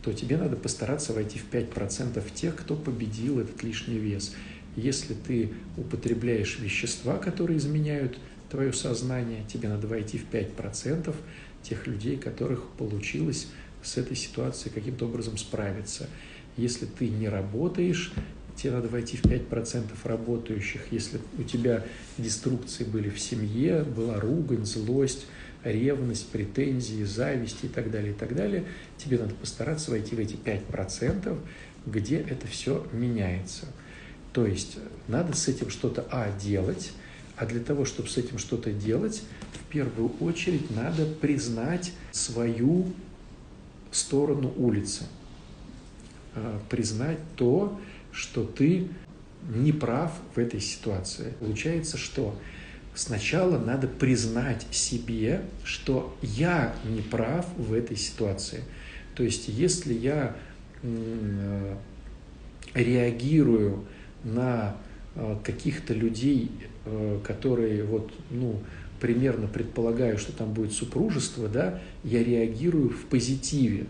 то 0.01 0.11
тебе 0.11 0.37
надо 0.37 0.55
постараться 0.55 1.13
войти 1.13 1.39
в 1.39 1.53
5% 1.53 2.21
тех, 2.33 2.55
кто 2.55 2.75
победил 2.75 3.39
этот 3.39 3.63
лишний 3.63 3.97
вес. 3.97 4.35
Если 4.75 5.13
ты 5.13 5.51
употребляешь 5.77 6.59
вещества, 6.59 7.17
которые 7.17 7.57
изменяют 7.57 8.17
твое 8.49 8.73
сознание, 8.73 9.45
тебе 9.47 9.69
надо 9.69 9.87
войти 9.87 10.17
в 10.17 10.29
5% 10.33 11.15
тех 11.63 11.87
людей, 11.87 12.17
которых 12.17 12.67
получилось 12.77 13.47
с 13.83 13.97
этой 13.97 14.15
ситуацией 14.15 14.73
каким-то 14.73 15.05
образом 15.05 15.37
справиться. 15.37 16.09
Если 16.57 16.85
ты 16.85 17.09
не 17.09 17.29
работаешь, 17.29 18.11
тебе 18.55 18.73
надо 18.73 18.89
войти 18.89 19.17
в 19.17 19.23
5% 19.23 19.87
работающих. 20.03 20.81
Если 20.91 21.19
у 21.37 21.43
тебя 21.43 21.83
деструкции 22.17 22.83
были 22.83 23.09
в 23.09 23.19
семье, 23.19 23.83
была 23.83 24.19
ругань, 24.19 24.65
злость, 24.65 25.25
ревность, 25.63 26.27
претензии, 26.29 27.03
зависть 27.03 27.63
и 27.63 27.67
так 27.67 27.91
далее, 27.91 28.11
и 28.11 28.15
так 28.15 28.35
далее, 28.35 28.65
тебе 28.97 29.17
надо 29.17 29.33
постараться 29.35 29.91
войти 29.91 30.15
в 30.15 30.19
эти 30.19 30.35
5%, 30.35 31.37
где 31.85 32.17
это 32.17 32.47
все 32.47 32.85
меняется. 32.91 33.67
То 34.33 34.45
есть 34.45 34.77
надо 35.07 35.35
с 35.35 35.47
этим 35.47 35.69
что-то, 35.69 36.05
а, 36.11 36.31
делать, 36.39 36.91
а 37.35 37.45
для 37.45 37.61
того, 37.61 37.85
чтобы 37.85 38.09
с 38.09 38.17
этим 38.17 38.37
что-то 38.37 38.71
делать, 38.71 39.23
в 39.53 39.71
первую 39.71 40.11
очередь 40.19 40.69
надо 40.75 41.05
признать 41.05 41.93
свою 42.11 42.87
сторону 43.91 44.53
улицы, 44.57 45.05
признать 46.69 47.19
то, 47.35 47.79
что 48.11 48.43
ты 48.43 48.87
не 49.53 49.71
прав 49.71 50.11
в 50.35 50.39
этой 50.39 50.59
ситуации. 50.59 51.33
Получается, 51.39 51.97
что 51.97 52.35
сначала 52.95 53.57
надо 53.57 53.87
признать 53.87 54.65
себе, 54.71 55.41
что 55.63 56.15
я 56.21 56.75
не 56.85 57.01
прав 57.01 57.45
в 57.57 57.73
этой 57.73 57.97
ситуации. 57.97 58.63
То 59.15 59.23
есть, 59.23 59.47
если 59.47 59.93
я 59.93 60.35
э, 60.81 61.75
реагирую 62.73 63.85
на 64.23 64.75
э, 65.15 65.37
каких-то 65.43 65.93
людей, 65.93 66.51
э, 66.85 67.19
которые 67.23 67.83
вот, 67.83 68.11
ну, 68.29 68.59
примерно 68.99 69.47
предполагаю, 69.47 70.17
что 70.17 70.31
там 70.33 70.53
будет 70.53 70.73
супружество, 70.73 71.47
да, 71.47 71.81
я 72.03 72.23
реагирую 72.23 72.89
в 72.89 73.05
позитиве. 73.05 73.87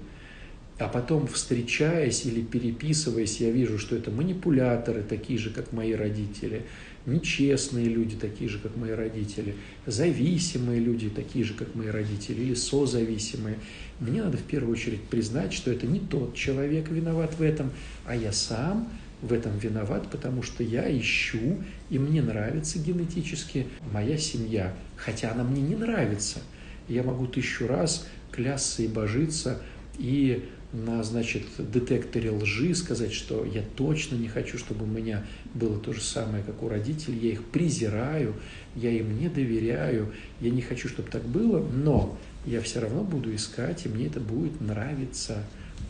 А 0.79 0.87
потом, 0.87 1.27
встречаясь 1.27 2.25
или 2.25 2.41
переписываясь, 2.41 3.41
я 3.41 3.51
вижу, 3.51 3.77
что 3.77 3.97
это 3.97 4.11
манипуляторы, 4.11 5.03
такие 5.03 5.37
же, 5.37 5.49
как 5.49 5.73
мои 5.73 5.91
родители, 5.91 6.63
нечестные 7.05 7.85
люди, 7.85 8.15
такие 8.15 8.49
же, 8.49 8.59
как 8.59 8.77
мои 8.77 8.91
родители, 8.91 9.55
зависимые 9.85 10.79
люди, 10.79 11.09
такие 11.09 11.43
же, 11.43 11.53
как 11.53 11.75
мои 11.75 11.87
родители, 11.87 12.41
или 12.41 12.53
созависимые. 12.53 13.57
Мне 13.99 14.23
надо 14.23 14.37
в 14.37 14.43
первую 14.43 14.71
очередь 14.71 15.01
признать, 15.03 15.51
что 15.51 15.69
это 15.69 15.85
не 15.85 15.99
тот 15.99 16.33
человек 16.33 16.89
виноват 16.89 17.35
в 17.37 17.41
этом, 17.41 17.71
а 18.05 18.15
я 18.15 18.31
сам 18.31 18.87
в 19.21 19.33
этом 19.33 19.57
виноват, 19.57 20.09
потому 20.09 20.43
что 20.43 20.63
я 20.63 20.89
ищу, 20.97 21.61
и 21.89 21.99
мне 21.99 22.21
нравится 22.21 22.79
генетически 22.79 23.67
моя 23.91 24.17
семья, 24.17 24.73
хотя 24.95 25.33
она 25.33 25.43
мне 25.43 25.61
не 25.61 25.75
нравится. 25.75 26.39
Я 26.87 27.03
могу 27.03 27.27
тысячу 27.27 27.67
раз 27.67 28.07
клясться 28.31 28.81
и 28.83 28.87
божиться, 28.87 29.61
и 29.97 30.45
на, 30.71 31.03
значит, 31.03 31.43
детекторе 31.57 32.29
лжи 32.29 32.75
сказать, 32.75 33.11
что 33.11 33.43
я 33.43 33.63
точно 33.75 34.15
не 34.15 34.27
хочу, 34.27 34.57
чтобы 34.57 34.83
у 34.83 34.87
меня 34.87 35.25
было 35.53 35.79
то 35.79 35.93
же 35.93 36.01
самое, 36.01 36.43
как 36.43 36.61
у 36.61 36.69
родителей, 36.69 37.19
я 37.19 37.31
их 37.31 37.43
презираю, 37.45 38.35
я 38.75 38.91
им 38.91 39.17
не 39.19 39.29
доверяю, 39.29 40.13
я 40.41 40.51
не 40.51 40.61
хочу, 40.61 40.87
чтобы 40.87 41.09
так 41.09 41.23
было, 41.23 41.59
но 41.59 42.17
я 42.45 42.61
все 42.61 42.79
равно 42.81 43.03
буду 43.03 43.33
искать, 43.33 43.85
и 43.85 43.89
мне 43.89 44.07
это 44.07 44.19
будет 44.19 44.61
нравиться. 44.61 45.43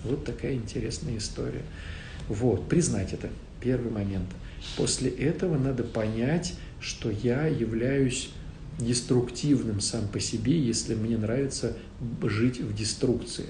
Вот 0.05 0.23
такая 0.23 0.53
интересная 0.53 1.17
история. 1.17 1.63
Вот, 2.29 2.69
признать 2.69 3.11
это, 3.11 3.29
первый 3.59 3.91
момент. 3.91 4.29
После 4.77 5.09
этого 5.09 5.57
надо 5.57 5.83
понять, 5.83 6.53
что 6.79 7.09
я 7.09 7.47
являюсь 7.47 8.29
деструктивным 8.77 9.81
сам 9.81 10.07
по 10.07 10.21
себе, 10.21 10.57
если 10.57 10.95
мне 10.95 11.17
нравится 11.17 11.75
жить 12.23 12.61
в 12.61 12.73
деструкции. 12.73 13.47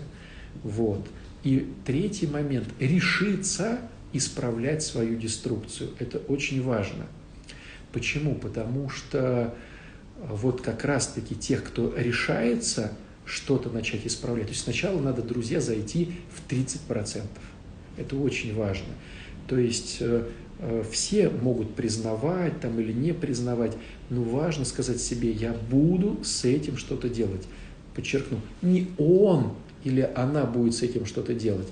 Вот. 0.63 1.07
И 1.43 1.71
третий 1.85 2.27
момент– 2.27 2.67
решиться 2.79 3.79
исправлять 4.11 4.83
свою 4.83 5.17
деструкцию. 5.17 5.91
Это 5.99 6.17
очень 6.17 6.61
важно. 6.61 7.05
Почему? 7.91 8.35
Потому 8.35 8.89
что 8.89 9.53
вот 10.17 10.61
как 10.61 10.83
раз-таки 10.83 11.35
тех, 11.35 11.63
кто 11.63 11.93
решается 11.95 12.91
что-то 13.25 13.69
начать 13.69 14.05
исправлять, 14.05 14.47
то 14.47 14.51
есть 14.51 14.63
сначала 14.63 14.99
надо, 14.99 15.21
друзья, 15.21 15.61
зайти 15.61 16.13
в 16.33 16.51
30%. 16.51 17.23
Это 17.97 18.15
очень 18.15 18.55
важно. 18.55 18.87
То 19.47 19.57
есть 19.57 19.97
э, 19.99 20.27
э, 20.59 20.83
все 20.91 21.29
могут 21.29 21.75
признавать 21.75 22.59
там 22.59 22.79
или 22.79 22.91
не 22.91 23.13
признавать, 23.13 23.75
но 24.09 24.23
важно 24.23 24.65
сказать 24.65 24.99
себе, 24.99 25.31
я 25.31 25.53
буду 25.53 26.19
с 26.23 26.43
этим 26.45 26.77
что-то 26.77 27.09
делать. 27.09 27.45
Подчеркну, 27.95 28.41
не 28.61 28.87
он 28.97 29.53
или 29.83 30.09
она 30.15 30.45
будет 30.45 30.75
с 30.75 30.81
этим 30.81 31.05
что-то 31.05 31.33
делать. 31.33 31.67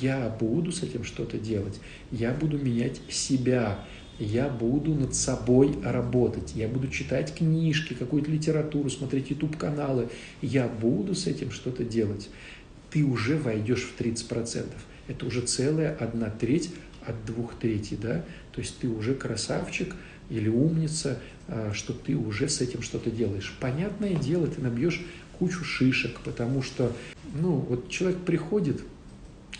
Я 0.00 0.34
буду 0.40 0.72
с 0.72 0.82
этим 0.82 1.04
что-то 1.04 1.38
делать. 1.38 1.78
Я 2.10 2.32
буду 2.32 2.58
менять 2.58 3.00
себя. 3.08 3.84
Я 4.18 4.48
буду 4.48 4.94
над 4.94 5.14
собой 5.14 5.76
работать. 5.82 6.52
Я 6.54 6.68
буду 6.68 6.88
читать 6.88 7.34
книжки, 7.34 7.94
какую-то 7.94 8.30
литературу, 8.30 8.88
смотреть 8.88 9.30
YouTube-каналы. 9.30 10.08
Я 10.40 10.68
буду 10.68 11.14
с 11.14 11.26
этим 11.26 11.50
что-то 11.50 11.84
делать. 11.84 12.30
Ты 12.90 13.04
уже 13.04 13.36
войдешь 13.36 13.82
в 13.82 14.00
30%. 14.00 14.66
Это 15.08 15.26
уже 15.26 15.42
целая 15.42 15.94
одна 15.94 16.30
треть 16.30 16.70
от 17.06 17.26
двух 17.26 17.54
третей, 17.56 17.98
да? 18.00 18.24
То 18.52 18.60
есть 18.60 18.78
ты 18.78 18.88
уже 18.88 19.14
красавчик 19.14 19.94
или 20.30 20.48
умница, 20.48 21.18
а, 21.48 21.72
что 21.74 21.92
ты 21.92 22.16
уже 22.16 22.48
с 22.48 22.60
этим 22.60 22.82
что-то 22.82 23.10
делаешь. 23.10 23.54
Понятное 23.60 24.14
дело, 24.14 24.46
ты 24.46 24.62
набьешь 24.62 25.02
кучу 25.38 25.64
шишек, 25.64 26.20
потому 26.20 26.62
что, 26.62 26.92
ну, 27.34 27.56
вот 27.68 27.88
человек 27.88 28.20
приходит, 28.20 28.82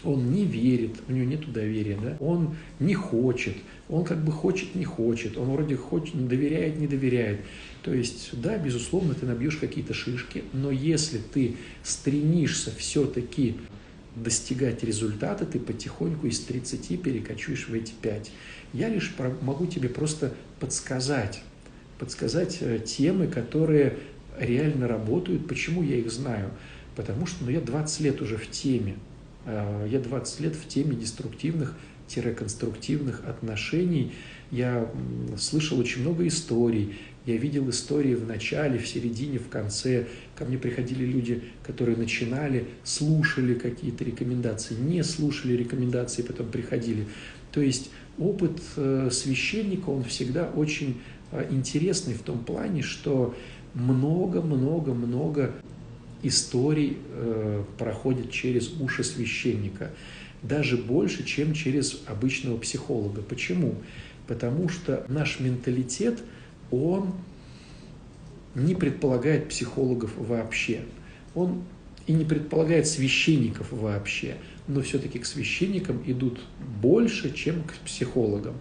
он 0.05 0.33
не 0.33 0.45
верит, 0.45 0.97
у 1.09 1.13
него 1.13 1.25
нет 1.25 1.53
доверия, 1.53 1.99
да? 2.03 2.17
он 2.21 2.57
не 2.79 2.95
хочет, 2.95 3.57
он 3.89 4.05
как 4.05 4.23
бы 4.23 4.33
хочет, 4.33 4.75
не 4.75 4.85
хочет, 4.85 5.37
он 5.37 5.51
вроде 5.51 5.77
хочет, 5.77 6.15
не 6.15 6.27
доверяет, 6.27 6.79
не 6.79 6.87
доверяет. 6.87 7.41
То 7.83 7.93
есть, 7.93 8.31
да, 8.33 8.57
безусловно, 8.59 9.15
ты 9.15 9.27
набьешь 9.27 9.57
какие-то 9.57 9.95
шишки, 9.95 10.45
но 10.53 10.71
если 10.71 11.19
ты 11.19 11.57
стремишься 11.83 12.71
все-таки 12.77 13.57
достигать 14.17 14.85
результата, 14.85 15.45
ты 15.45 15.59
потихоньку 15.59 16.27
из 16.27 16.41
30 16.41 17.03
перекочуешь 17.03 17.69
в 17.69 17.75
эти 17.75 17.93
5. 18.01 18.31
Я 18.73 18.89
лишь 18.89 19.15
могу 19.43 19.67
тебе 19.67 19.89
просто 19.89 20.35
подсказать, 20.61 21.43
подсказать 21.99 22.59
э, 22.61 22.79
темы, 22.79 23.27
которые 23.27 23.99
реально 24.39 24.89
работают. 24.89 25.49
Почему 25.49 25.83
я 25.83 25.97
их 25.97 26.11
знаю? 26.11 26.51
Потому 26.97 27.27
что 27.27 27.45
ну, 27.45 27.51
я 27.51 27.61
20 27.61 28.01
лет 28.01 28.23
уже 28.23 28.37
в 28.37 28.51
теме. 28.51 28.97
А, 29.47 29.87
я 29.87 30.01
20 30.01 30.41
лет 30.41 30.55
в 30.55 30.69
теме 30.69 30.95
деструктивных-конструктивных 30.97 33.23
отношений. 33.27 34.13
Я 34.51 34.91
слышал 35.39 35.79
очень 35.79 36.03
много 36.03 36.27
историй. 36.27 36.99
Я 37.27 37.39
видел 37.39 37.71
истории 37.71 38.15
в 38.15 38.27
начале, 38.27 38.79
в 38.79 38.87
середине, 38.87 39.39
в 39.39 39.49
конце. 39.49 40.07
Ко 40.37 40.45
мне 40.45 40.59
приходили 40.59 41.07
люди, 41.07 41.43
которые 41.67 41.97
начинали, 41.97 42.67
слушали 42.85 43.55
какие-то 43.55 44.05
рекомендации, 44.05 44.75
не 44.75 45.03
слушали 45.03 45.55
рекомендации, 45.55 46.21
потом 46.23 46.49
приходили. 46.49 47.07
То 47.51 47.63
есть 47.63 47.91
опыт 48.19 48.61
э, 48.77 49.09
священника, 49.11 49.89
он 49.89 50.05
всегда 50.05 50.51
очень 50.51 51.01
э, 51.33 51.47
интересный 51.51 52.13
в 52.13 52.23
том 52.23 52.45
плане, 52.45 52.83
что 52.83 53.35
много-много-много 53.73 55.55
историй 56.27 56.99
э, 57.11 57.65
проходит 57.79 58.31
через 58.31 58.73
уши 58.81 59.05
священника, 59.05 59.91
даже 60.43 60.77
больше, 60.77 61.25
чем 61.25 61.55
через 61.55 62.03
обычного 62.07 62.57
психолога. 62.59 63.23
Почему? 63.23 63.77
Потому 64.27 64.69
что 64.69 65.05
наш 65.09 65.41
менталитет, 65.41 66.23
он 66.71 67.15
не 68.55 68.75
предполагает 68.75 69.49
психологов 69.49 70.13
вообще. 70.17 70.83
Он 71.35 71.65
и 72.07 72.13
не 72.13 72.25
предполагает 72.25 72.87
священников 72.87 73.69
вообще. 73.71 74.37
Но 74.69 74.83
все-таки 74.83 75.19
к 75.19 75.27
священникам 75.27 76.03
идут 76.07 76.41
больше, 76.81 77.35
чем 77.35 77.63
к 77.63 77.75
психологам. 77.85 78.55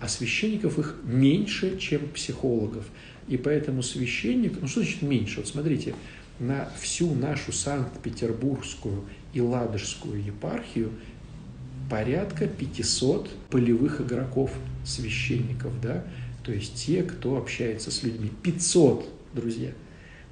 А 0.00 0.08
священников 0.08 0.78
их 0.78 0.96
меньше, 1.04 1.78
чем 1.78 2.08
психологов. 2.08 2.84
И 3.28 3.36
поэтому 3.36 3.82
священник, 3.82 4.60
ну 4.60 4.68
что 4.68 4.80
значит 4.80 5.02
меньше? 5.02 5.38
Вот 5.38 5.48
смотрите, 5.48 5.94
на 6.38 6.68
всю 6.80 7.14
нашу 7.14 7.52
Санкт-Петербургскую 7.52 9.04
и 9.32 9.40
Ладожскую 9.40 10.22
епархию 10.22 10.90
порядка 11.88 12.46
500 12.46 13.30
полевых 13.50 14.00
игроков, 14.00 14.52
священников, 14.84 15.80
да, 15.80 16.04
то 16.42 16.52
есть 16.52 16.74
те, 16.74 17.02
кто 17.02 17.36
общается 17.36 17.90
с 17.90 18.02
людьми. 18.02 18.30
500, 18.42 19.08
друзья. 19.32 19.70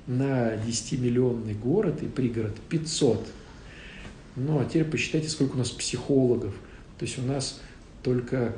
На 0.06 0.54
10-миллионный 0.56 1.54
город 1.54 2.02
и 2.02 2.06
пригород 2.06 2.54
500. 2.68 3.26
Ну, 4.36 4.60
а 4.60 4.64
теперь 4.64 4.84
посчитайте, 4.84 5.28
сколько 5.28 5.54
у 5.54 5.58
нас 5.58 5.70
психологов. 5.70 6.54
То 6.98 7.04
есть 7.04 7.18
у 7.18 7.22
нас 7.22 7.60
только, 8.02 8.54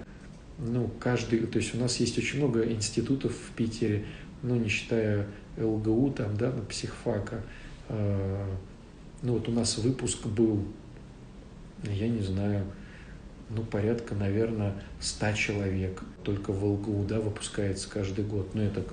ну, 0.59 0.91
каждый, 0.99 1.41
то 1.41 1.59
есть 1.59 1.75
у 1.75 1.79
нас 1.79 1.99
есть 2.01 2.19
очень 2.19 2.39
много 2.39 2.65
институтов 2.65 3.33
в 3.33 3.55
Питере, 3.55 4.05
ну, 4.43 4.57
не 4.57 4.69
считая 4.69 5.27
ЛГУ, 5.57 6.11
там, 6.13 6.37
да, 6.37 6.51
на 6.51 6.63
психфака. 6.63 7.43
А, 7.89 8.57
ну, 9.23 9.35
вот 9.35 9.49
у 9.49 9.53
нас 9.53 9.79
выпуск 9.79 10.27
был, 10.27 10.65
я 11.85 12.09
не 12.09 12.23
знаю, 12.23 12.65
ну, 13.51 13.63
порядка, 13.63 14.15
наверное, 14.15 14.75
100 15.01 15.33
человек 15.33 16.03
только 16.23 16.53
в 16.53 16.65
ЛГУ, 16.65 17.05
да, 17.05 17.21
выпускается 17.21 17.89
каждый 17.89 18.25
год. 18.25 18.55
Ну, 18.55 18.63
это, 18.63 18.85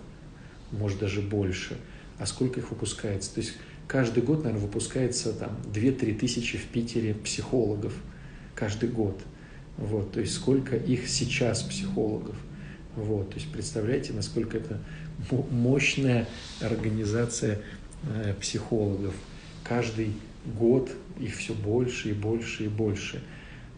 может, 0.71 0.99
даже 0.99 1.21
больше. 1.21 1.77
А 2.19 2.25
сколько 2.25 2.59
их 2.59 2.69
выпускается? 2.69 3.33
То 3.33 3.41
есть 3.41 3.53
каждый 3.87 4.23
год, 4.23 4.43
наверное, 4.43 4.65
выпускается 4.65 5.33
там 5.33 5.57
2-3 5.73 6.19
тысячи 6.19 6.57
в 6.57 6.65
Питере 6.67 7.13
психологов 7.15 7.93
каждый 8.55 8.89
год. 8.89 9.19
Вот, 9.77 10.11
то 10.11 10.19
есть 10.19 10.33
сколько 10.33 10.75
их 10.75 11.07
сейчас 11.09 11.63
психологов. 11.63 12.35
Вот, 12.95 13.29
то 13.29 13.35
есть 13.35 13.51
представляете, 13.51 14.13
насколько 14.13 14.57
это 14.57 14.79
мощная 15.51 16.27
организация 16.61 17.59
э, 18.03 18.33
психологов. 18.39 19.13
Каждый 19.63 20.13
год 20.57 20.91
их 21.19 21.35
все 21.35 21.53
больше 21.53 22.09
и 22.09 22.13
больше 22.13 22.65
и 22.65 22.67
больше 22.67 23.21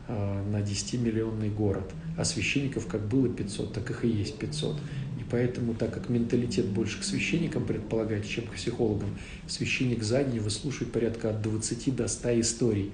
э, 0.07 0.43
на 0.51 0.57
10-миллионный 0.57 1.49
город. 1.49 1.91
А 2.17 2.25
священников 2.25 2.87
как 2.87 3.07
было 3.07 3.27
500, 3.27 3.73
так 3.73 3.89
их 3.89 4.05
и 4.05 4.09
есть 4.09 4.37
500. 4.37 4.77
И 5.19 5.23
поэтому, 5.29 5.73
так 5.73 5.93
как 5.93 6.09
менталитет 6.09 6.65
больше 6.65 6.99
к 6.99 7.03
священникам 7.03 7.65
предполагает, 7.65 8.27
чем 8.27 8.45
к 8.45 8.51
психологам, 8.51 9.17
священник 9.47 10.03
за 10.03 10.23
день 10.23 10.39
выслушивает 10.39 10.91
порядка 10.91 11.29
от 11.31 11.41
20 11.41 11.95
до 11.95 12.07
100 12.07 12.41
историй 12.41 12.91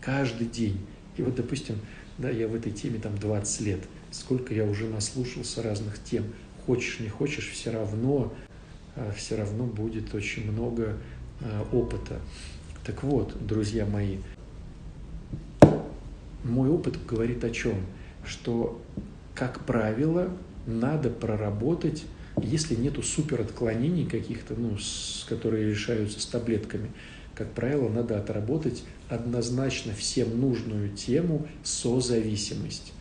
каждый 0.00 0.46
день. 0.46 0.78
И 1.16 1.22
вот, 1.22 1.34
допустим, 1.34 1.76
да, 2.18 2.30
я 2.30 2.48
в 2.48 2.54
этой 2.54 2.72
теме 2.72 2.98
там 2.98 3.16
20 3.18 3.60
лет, 3.62 3.80
сколько 4.10 4.54
я 4.54 4.64
уже 4.64 4.88
наслушался 4.88 5.62
разных 5.62 6.02
тем, 6.02 6.24
хочешь, 6.66 7.00
не 7.00 7.08
хочешь, 7.08 7.50
все 7.50 7.70
равно, 7.70 8.32
э, 8.96 9.12
все 9.16 9.36
равно 9.36 9.64
будет 9.64 10.14
очень 10.14 10.50
много 10.50 10.96
э, 11.40 11.64
опыта. 11.72 12.18
Так 12.84 13.02
вот, 13.02 13.34
друзья 13.46 13.86
мои, 13.86 14.18
мой 16.44 16.70
опыт 16.70 16.96
говорит 17.06 17.44
о 17.44 17.50
чем? 17.50 17.74
Что, 18.24 18.80
как 19.34 19.64
правило, 19.64 20.30
надо 20.66 21.10
проработать, 21.10 22.04
если 22.42 22.74
нету 22.74 23.02
супер 23.02 23.40
отклонений 23.40 24.06
каких-то, 24.06 24.54
ну, 24.54 24.78
с, 24.78 25.26
которые 25.28 25.70
решаются 25.70 26.20
с 26.20 26.26
таблетками, 26.26 26.90
как 27.34 27.52
правило, 27.52 27.88
надо 27.88 28.18
отработать 28.18 28.84
однозначно 29.08 29.94
всем 29.94 30.40
нужную 30.40 30.90
тему 30.90 31.46
созависимость. 31.62 32.92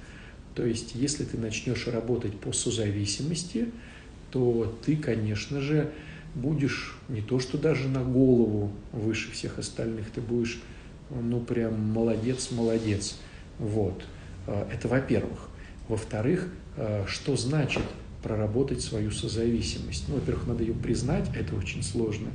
То 0.60 0.66
есть, 0.66 0.94
если 0.94 1.24
ты 1.24 1.38
начнешь 1.38 1.88
работать 1.88 2.38
по 2.38 2.52
созависимости, 2.52 3.70
то 4.30 4.78
ты, 4.86 4.98
конечно 4.98 5.62
же, 5.62 5.90
будешь 6.36 6.98
не 7.08 7.22
то 7.22 7.40
что 7.40 7.58
даже 7.58 7.88
на 7.88 8.04
голову 8.04 8.74
выше 8.92 9.32
всех 9.32 9.58
остальных, 9.58 10.12
ты 10.12 10.20
будешь, 10.20 10.60
ну, 11.10 11.40
прям 11.40 11.80
молодец, 11.80 12.52
молодец. 12.52 13.18
Вот. 13.58 14.04
А, 14.48 14.68
это 14.70 14.90
во-первых. 14.90 15.48
Во-вторых, 15.88 16.50
а, 16.76 17.06
что 17.08 17.38
значит 17.38 17.84
проработать 18.22 18.82
свою 18.82 19.12
созависимость? 19.12 20.10
Ну, 20.10 20.16
во-первых, 20.16 20.46
надо 20.46 20.64
ее 20.64 20.74
признать, 20.74 21.30
это 21.38 21.56
очень 21.56 21.84
сложно. 21.84 22.28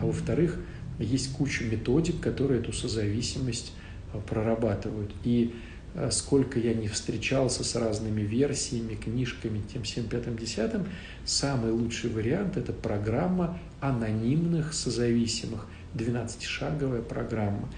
А 0.00 0.06
во-вторых, 0.06 0.60
есть 1.00 1.32
куча 1.32 1.64
методик, 1.64 2.20
которые 2.20 2.60
эту 2.60 2.72
созависимость 2.72 3.72
а, 4.12 4.20
прорабатывают. 4.20 5.10
И 5.24 5.52
сколько 6.10 6.58
я 6.58 6.74
не 6.74 6.88
встречался 6.88 7.62
с 7.62 7.76
разными 7.76 8.22
версиями, 8.22 8.94
книжками, 8.94 9.62
тем 9.72 9.84
всем 9.84 10.04
пятым 10.04 10.36
десятым, 10.36 10.86
самый 11.24 11.70
лучший 11.70 12.10
вариант– 12.10 12.56
это 12.56 12.72
программа 12.72 13.58
анонимных 13.80 14.74
созависимых, 14.74 15.66
12-шаговая 15.94 17.02
программа. 17.02 17.68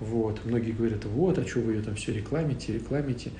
Вот. 0.00 0.44
Многие 0.44 0.72
говорят, 0.72 1.04
вот, 1.04 1.38
а 1.38 1.46
что 1.46 1.60
вы 1.60 1.74
ее 1.74 1.82
там 1.82 1.94
все 1.94 2.12
рекламите, 2.12 2.72
рекламите, 2.72 3.30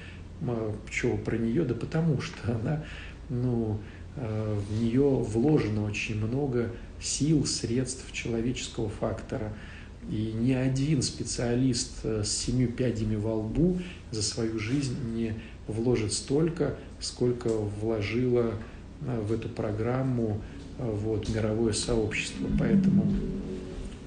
что 0.91 1.17
про 1.17 1.37
нее? 1.37 1.65
Да 1.65 1.75
потому 1.75 2.21
что 2.21 2.55
она, 2.55 2.85
ну, 3.29 3.81
э, 4.17 4.59
в 4.69 4.81
нее 4.81 5.09
вложено 5.09 5.85
очень 5.85 6.17
много 6.25 6.71
сил, 7.01 7.47
средств, 7.47 8.13
человеческого 8.13 8.89
фактора– 8.89 9.53
и 10.09 10.33
ни 10.35 10.53
один 10.53 11.03
специалист 11.03 11.91
э, 12.05 12.23
с 12.25 12.33
семью 12.33 12.69
пядями 12.69 13.17
во 13.17 13.35
лбу 13.35 13.79
за 14.11 14.23
свою 14.23 14.59
жизнь 14.59 14.97
не 15.15 15.35
вложит 15.67 16.13
столько, 16.13 16.77
сколько 17.01 17.49
вложило 17.49 18.55
э, 19.03 19.21
в 19.21 19.33
эту 19.33 19.49
программу 19.49 20.41
э, 20.79 20.91
вот, 20.91 21.29
мировое 21.29 21.73
сообщество. 21.73 22.49
Поэтому 22.59 23.13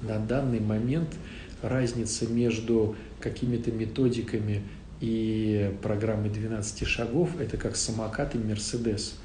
на 0.02 0.18
данный 0.18 0.60
момент 0.60 1.14
разница 1.62 2.26
между 2.26 2.96
какими-то 3.20 3.70
методиками 3.70 4.62
и 5.00 5.72
программой 5.82 6.28
12 6.28 6.86
шагов– 6.86 7.30
это 7.40 7.56
как 7.56 7.76
самокат 7.76 8.34
и 8.34 8.38
Мерседес. 8.38 9.16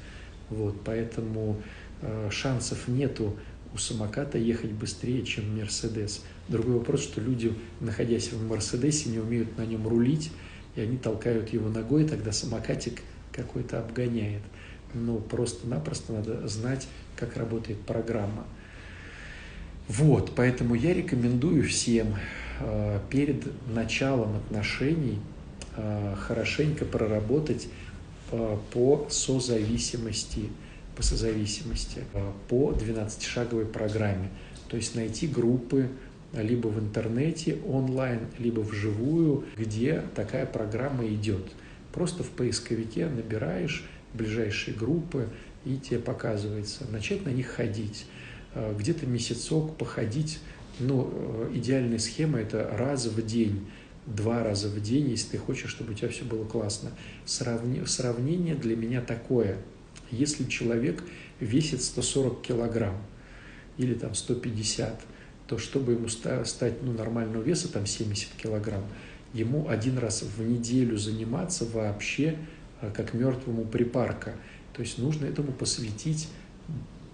Вот, 0.48 0.76
поэтому 0.84 1.60
шансов 2.30 2.88
нету 2.88 3.36
у 3.72 3.78
самоката 3.78 4.38
ехать 4.38 4.72
быстрее, 4.72 5.22
чем 5.24 5.56
Мерседес. 5.56 6.22
Другой 6.50 6.78
вопрос, 6.78 7.04
что 7.04 7.20
люди, 7.20 7.54
находясь 7.78 8.32
в 8.32 8.48
Мерседесе, 8.48 9.08
не 9.08 9.20
умеют 9.20 9.56
на 9.56 9.64
нем 9.64 9.86
рулить, 9.86 10.32
и 10.74 10.80
они 10.80 10.96
толкают 10.96 11.50
его 11.50 11.68
ногой, 11.68 12.04
тогда 12.04 12.32
самокатик 12.32 13.02
какой-то 13.30 13.78
обгоняет. 13.78 14.42
Но 14.92 15.18
просто-напросто 15.18 16.12
надо 16.12 16.48
знать, 16.48 16.88
как 17.14 17.36
работает 17.36 17.78
программа. 17.82 18.44
Вот, 19.86 20.32
поэтому 20.34 20.74
я 20.74 20.92
рекомендую 20.92 21.62
всем 21.68 22.16
э, 22.58 22.98
перед 23.10 23.44
началом 23.72 24.36
отношений 24.38 25.20
э, 25.76 26.16
хорошенько 26.18 26.84
проработать 26.84 27.68
э, 28.32 28.56
по 28.72 29.06
созависимости, 29.08 30.48
по 30.96 31.04
созависимости, 31.04 32.02
по 32.48 32.72
12-шаговой 32.72 33.66
программе. 33.66 34.30
То 34.68 34.76
есть 34.76 34.94
найти 34.96 35.26
группы, 35.26 35.88
либо 36.32 36.68
в 36.68 36.78
интернете 36.78 37.58
онлайн, 37.66 38.20
либо 38.38 38.60
вживую, 38.60 39.44
где 39.56 40.02
такая 40.14 40.46
программа 40.46 41.06
идет. 41.06 41.52
Просто 41.92 42.22
в 42.22 42.30
поисковике 42.30 43.06
набираешь 43.06 43.84
ближайшие 44.14 44.76
группы, 44.76 45.28
и 45.64 45.76
тебе 45.76 45.98
показывается. 45.98 46.84
Начать 46.90 47.24
на 47.26 47.30
них 47.30 47.48
ходить. 47.48 48.06
Э, 48.54 48.74
где-то 48.78 49.06
месяцок 49.06 49.76
походить. 49.76 50.38
Ну, 50.78 51.10
э, 51.12 51.50
идеальная 51.54 51.98
схема– 51.98 52.38
это 52.40 52.74
раз 52.76 53.06
в 53.06 53.26
день 53.26 53.66
два 54.06 54.42
раза 54.42 54.68
в 54.68 54.80
день, 54.80 55.08
если 55.10 55.32
ты 55.32 55.38
хочешь, 55.38 55.70
чтобы 55.70 55.92
у 55.92 55.94
тебя 55.94 56.08
все 56.08 56.24
было 56.24 56.44
классно. 56.44 56.90
Сравни... 57.24 57.84
Сравнение 57.86 58.54
для 58.54 58.76
меня 58.76 59.00
такое. 59.00 59.58
Если 60.10 60.44
человек 60.44 61.04
весит 61.38 61.82
140 61.82 62.42
килограмм 62.42 62.96
или 63.76 63.94
там 63.94 64.14
150, 64.14 65.00
то 65.50 65.58
чтобы 65.58 65.94
ему 65.94 66.06
стать 66.06 66.80
ну, 66.80 66.92
нормального 66.92 67.42
веса, 67.42 67.66
там 67.66 67.84
70 67.84 68.28
килограмм, 68.40 68.84
ему 69.34 69.68
один 69.68 69.98
раз 69.98 70.22
в 70.22 70.48
неделю 70.48 70.96
заниматься 70.96 71.64
вообще 71.64 72.36
а, 72.80 72.92
как 72.92 73.14
мертвому 73.14 73.64
припарка. 73.64 74.36
То 74.74 74.82
есть 74.82 74.98
нужно 74.98 75.26
этому 75.26 75.50
посвятить 75.50 76.28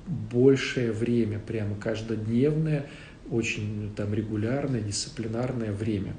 большее 0.07 0.93
время, 0.93 1.39
прямо 1.39 1.77
каждодневное, 1.77 2.91
очень 3.31 3.91
там 3.97 4.13
регулярное, 4.13 4.83
дисциплинарное 4.83 5.73
время. 5.73 6.15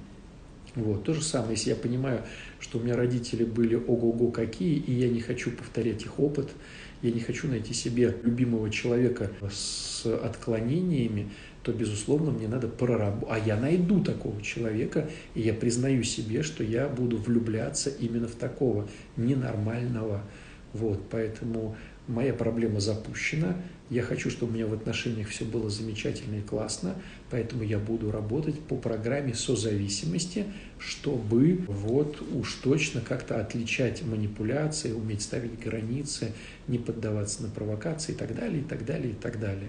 Вот. 0.73 1.03
То 1.03 1.13
же 1.13 1.21
самое, 1.21 1.51
если 1.51 1.69
я 1.69 1.75
понимаю, 1.75 2.23
что 2.60 2.80
у 2.80 2.82
меня 2.82 2.95
родители 2.95 3.43
были 3.43 3.75
ого-го 3.75 4.32
какие, 4.32 4.75
и 4.75 4.91
я 4.91 5.08
не 5.08 5.21
хочу 5.21 5.51
повторять 5.51 6.01
их 6.01 6.19
опыт, 6.19 6.49
я 7.03 7.12
не 7.12 7.19
хочу 7.19 7.47
найти 7.47 7.75
себе 7.75 8.15
любимого 8.23 8.71
человека 8.71 9.32
с 9.51 10.03
отклонениями, 10.06 11.30
то, 11.67 11.73
безусловно, 11.73 12.32
мне 12.32 12.47
надо 12.47 12.69
проработать. 12.69 13.27
А 13.30 13.45
я 13.45 13.58
найду 13.58 14.01
такого 14.01 14.41
человека, 14.41 15.10
и 15.36 15.41
я 15.41 15.53
признаю 15.53 16.01
себе, 16.01 16.41
что 16.41 16.63
я 16.63 16.88
буду 16.88 17.17
влюбляться 17.17 17.89
именно 17.89 18.30
в 18.30 18.36
такого 18.36 18.88
ненормального. 19.17 20.21
Вот, 20.71 21.03
поэтому 21.10 21.75
моя 22.08 22.34
проблема 22.34 22.80
запущена. 22.80 23.58
Я 23.89 24.01
хочу, 24.01 24.30
чтобы 24.30 24.53
у 24.53 24.56
меня 24.56 24.65
в 24.65 24.73
отношениях 24.73 25.27
все 25.27 25.43
было 25.43 25.69
замечательно 25.69 26.36
и 26.36 26.41
классно, 26.41 26.95
поэтому 27.30 27.63
я 27.63 27.80
буду 27.80 28.12
работать 28.12 28.58
по 28.62 28.77
программе 28.77 29.34
созависимости, 29.34 30.45
чтобы 30.80 31.65
вот 31.67 32.21
уж 32.34 32.53
точно 32.63 33.01
как-то 33.01 33.41
отличать 33.41 34.03
манипуляции, 34.03 34.93
уметь 34.93 35.21
ставить 35.21 35.60
границы, 35.60 36.32
не 36.69 36.77
поддаваться 36.77 37.43
на 37.43 37.49
провокации 37.49 38.13
и 38.13 38.15
так 38.15 38.34
далее, 38.36 38.62
и 38.62 38.63
так 38.63 38.86
далее, 38.86 39.12
и 39.12 39.15
так 39.15 39.38
далее. 39.38 39.67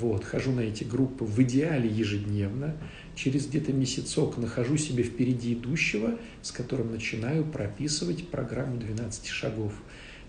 Вот, 0.00 0.24
хожу 0.24 0.52
на 0.52 0.60
эти 0.60 0.84
группы 0.84 1.24
в 1.24 1.42
идеале 1.42 1.88
ежедневно. 1.88 2.76
Через 3.16 3.48
где-то 3.48 3.72
месяцок 3.72 4.38
нахожу 4.38 4.76
себе 4.76 5.02
впереди 5.02 5.54
идущего, 5.54 6.16
с 6.40 6.52
которым 6.52 6.92
начинаю 6.92 7.44
прописывать 7.44 8.28
программу 8.28 8.78
12 8.78 9.26
шагов. 9.26 9.72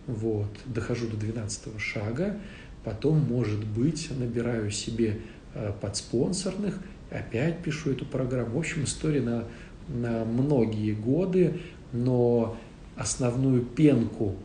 Вот, 0.08 0.50
дохожу 0.66 1.08
до 1.08 1.18
12 1.18 1.80
шага, 1.80 2.40
потом, 2.84 3.20
может 3.20 3.64
быть, 3.64 4.10
набираю 4.10 4.72
себе 4.72 5.20
э, 5.54 5.72
подспонсорных, 5.80 6.80
опять 7.12 7.62
пишу 7.62 7.92
эту 7.92 8.06
программу. 8.06 8.56
В 8.56 8.58
общем, 8.58 8.86
история 8.86 9.22
на, 9.22 9.44
на 9.88 10.26
многие 10.26 10.94
годы, 10.94 11.60
но 11.94 12.58
основную 12.96 13.62
пенку 13.62 14.36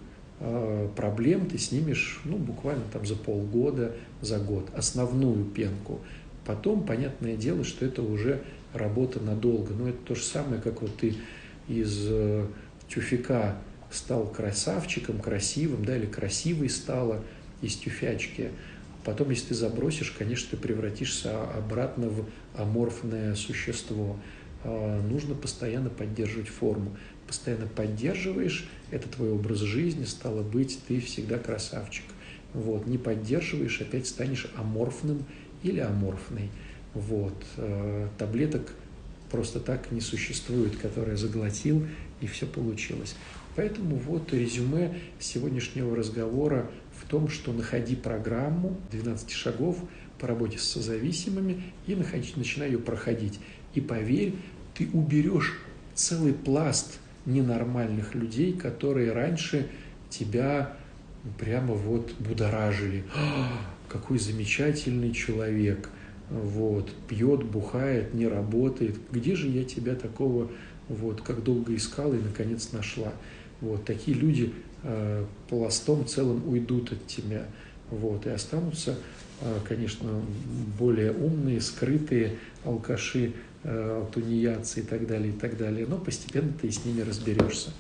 проблем 0.97 1.49
ты 1.49 1.59
снимешь 1.59 2.20
ну, 2.25 2.37
буквально 2.37 2.83
там 2.92 3.07
за 3.07 3.16
полгода, 3.16 3.94
за 4.20 4.38
год, 4.38 4.68
основную 4.75 5.44
пенку. 5.44 6.01
Потом, 6.44 6.85
понятное 6.85 7.37
дело, 7.37 7.64
что 7.64 7.87
это 7.87 8.03
уже 8.03 8.42
работа 8.73 9.20
надолго. 9.20 9.73
Но 9.73 9.88
это 9.88 9.99
то 10.05 10.14
же 10.14 10.23
самое, 10.23 10.61
как 10.61 10.83
вот 10.83 10.94
ты 10.97 11.14
из 11.68 12.07
э, 12.11 12.47
тюфика 12.88 13.57
стал 13.90 14.27
красавчиком, 14.27 15.20
красивым, 15.20 15.85
да, 15.85 15.97
или 15.97 16.07
красивой 16.07 16.68
стала 16.68 17.23
из 17.62 17.77
тюфячки. 17.77 18.51
Потом, 19.05 19.31
если 19.31 19.49
ты 19.49 19.55
забросишь, 19.55 20.11
конечно, 20.11 20.49
ты 20.51 20.57
превратишься 20.57 21.42
обратно 21.53 22.09
в 22.09 22.25
аморфное 22.57 23.35
существо. 23.35 24.16
А, 24.64 25.01
нужно 25.03 25.35
постоянно 25.35 25.90
поддерживать 25.90 26.49
форму 26.49 26.97
постоянно 27.27 27.67
поддерживаешь, 27.67 28.69
это 28.91 29.09
твой 29.09 29.31
образ 29.33 29.59
жизни, 29.59 30.05
стало 30.05 30.43
быть, 30.43 30.79
ты 30.87 31.01
всегда 31.01 31.39
красавчик. 31.39 32.05
Вот, 32.53 32.87
не 32.87 32.99
поддерживаешь, 32.99 33.81
опять 33.81 34.07
станешь 34.07 34.47
аморфным 34.57 35.25
или 35.63 35.81
аморфной. 35.81 36.51
Вот, 36.95 37.45
э, 37.57 38.09
таблеток 38.19 38.71
просто 39.31 39.59
так 39.59 39.91
не 39.91 40.01
существует, 40.01 40.77
которые 40.77 41.17
заглотил, 41.17 41.85
и 42.21 42.27
все 42.27 42.47
получилось. 42.47 43.17
Поэтому 43.57 43.97
вот 43.97 44.33
резюме 44.33 44.99
сегодняшнего 45.19 45.97
разговора 45.97 46.71
в 47.01 47.09
том, 47.09 47.29
что 47.29 47.53
находи 47.53 47.97
программу 47.97 48.77
12 48.93 49.31
шагов 49.33 49.79
по 50.19 50.27
работе 50.27 50.59
с 50.59 50.65
созависимыми 50.65 51.63
и 51.87 51.95
находи, 51.95 52.33
начинай 52.37 52.71
ее 52.71 52.79
проходить. 52.79 53.41
И 53.75 53.81
поверь, 53.81 54.35
ты 54.75 54.89
уберешь 54.93 55.59
целый 55.95 56.33
пласт 56.33 56.99
ненормальных 57.27 58.15
людей, 58.15 58.53
которые 58.53 59.13
раньше 59.13 59.69
тебя 60.11 60.77
прямо 61.39 61.75
вот 61.75 62.13
будоражили. 62.19 63.05
«А, 63.17 63.49
какой 63.89 64.19
замечательный 64.19 65.13
человек, 65.13 65.89
вот, 66.31 66.91
пьет, 67.09 67.45
бухает, 67.45 68.15
не 68.15 68.27
работает. 68.27 68.97
Где 69.11 69.35
же 69.35 69.49
я 69.49 69.65
тебя 69.65 69.95
такого, 69.95 70.51
вот, 70.89 71.21
как 71.21 71.43
долго 71.43 71.75
искала 71.75 72.15
и 72.15 72.21
наконец 72.21 72.73
нашла? 72.73 73.13
Вот, 73.61 73.85
такие 73.85 74.17
люди 74.17 74.53
э, 74.83 75.25
пластом 75.49 76.07
целым 76.07 76.47
уйдут 76.49 76.93
от 76.93 77.07
тебя, 77.07 77.47
вот, 77.90 78.27
и 78.27 78.31
останутся, 78.31 78.97
э, 79.40 79.59
конечно, 79.66 80.11
более 80.79 81.12
умные, 81.12 81.61
скрытые 81.61 82.37
алкаши, 82.64 83.33
э, 83.62 84.05
тунеядцы 84.12 84.81
и 84.81 84.83
так 84.83 85.07
далее, 85.07 85.31
и 85.31 85.37
так 85.37 85.57
далее, 85.57 85.87
но 85.88 85.99
постепенно 85.99 86.53
ты 86.61 86.70
с 86.70 86.85
ними 86.85 87.01
разберешься. 87.03 87.70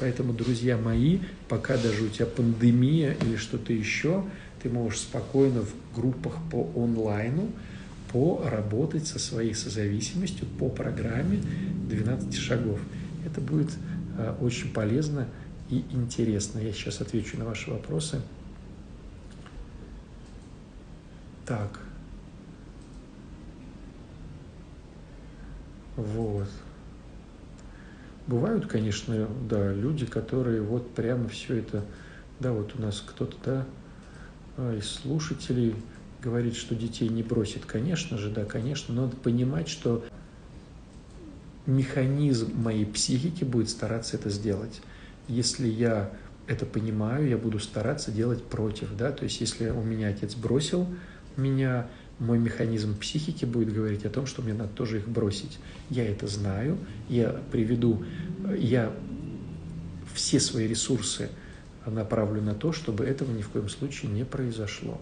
Поэтому, 0.00 0.32
друзья 0.32 0.76
мои, 0.76 1.18
пока 1.48 1.76
даже 1.76 2.04
у 2.04 2.08
тебя 2.08 2.26
пандемия 2.26 3.16
или 3.20 3.36
что-то 3.36 3.72
еще, 3.72 4.24
ты 4.62 4.70
можешь 4.70 5.00
спокойно 5.00 5.62
в 5.62 5.74
группах 5.94 6.34
по 6.50 6.70
онлайну 6.76 7.50
поработать 8.12 9.06
со 9.06 9.18
своей 9.18 9.54
созависимостью 9.54 10.46
по 10.58 10.68
программе 10.68 11.40
12 11.88 12.34
шагов. 12.34 12.80
Это 13.26 13.40
будет 13.40 13.70
э, 14.16 14.34
очень 14.40 14.72
полезно 14.72 15.26
и 15.68 15.84
интересно. 15.90 16.58
Я 16.60 16.72
сейчас 16.72 17.00
отвечу 17.00 17.36
на 17.36 17.44
ваши 17.44 17.70
вопросы. 17.70 18.22
Так. 21.48 21.80
Вот. 25.96 26.46
Бывают, 28.26 28.66
конечно, 28.66 29.26
да, 29.48 29.72
люди, 29.72 30.04
которые 30.04 30.60
вот 30.60 30.94
прямо 30.94 31.26
все 31.28 31.56
это, 31.56 31.82
да, 32.38 32.52
вот 32.52 32.78
у 32.78 32.82
нас 32.82 33.02
кто-то, 33.04 33.36
да, 33.42 33.66
а, 34.58 34.76
из 34.76 34.90
слушателей 34.90 35.74
говорит, 36.22 36.54
что 36.54 36.74
детей 36.74 37.08
не 37.08 37.22
бросит. 37.22 37.64
Конечно 37.64 38.18
же, 38.18 38.28
да, 38.28 38.44
конечно, 38.44 38.94
но 38.94 39.06
надо 39.06 39.16
понимать, 39.16 39.68
что 39.68 40.04
механизм 41.64 42.54
моей 42.60 42.84
психики 42.84 43.44
будет 43.44 43.70
стараться 43.70 44.18
это 44.18 44.28
сделать. 44.28 44.82
Если 45.28 45.66
я 45.66 46.12
это 46.46 46.66
понимаю, 46.66 47.26
я 47.26 47.38
буду 47.38 47.58
стараться 47.58 48.12
делать 48.12 48.44
против, 48.44 48.94
да, 48.98 49.12
то 49.12 49.24
есть 49.24 49.40
если 49.40 49.70
у 49.70 49.82
меня 49.82 50.08
отец 50.08 50.34
бросил 50.34 50.86
меня, 51.38 51.86
мой 52.18 52.38
механизм 52.38 52.98
психики 52.98 53.44
будет 53.44 53.72
говорить 53.72 54.04
о 54.04 54.10
том, 54.10 54.26
что 54.26 54.42
мне 54.42 54.52
надо 54.52 54.70
тоже 54.70 54.98
их 54.98 55.08
бросить. 55.08 55.58
Я 55.88 56.08
это 56.08 56.26
знаю, 56.26 56.78
я 57.08 57.40
приведу, 57.50 58.04
я 58.56 58.92
все 60.14 60.40
свои 60.40 60.66
ресурсы 60.66 61.30
направлю 61.86 62.42
на 62.42 62.54
то, 62.54 62.72
чтобы 62.72 63.04
этого 63.04 63.30
ни 63.32 63.42
в 63.42 63.48
коем 63.48 63.68
случае 63.68 64.10
не 64.10 64.24
произошло. 64.24 65.00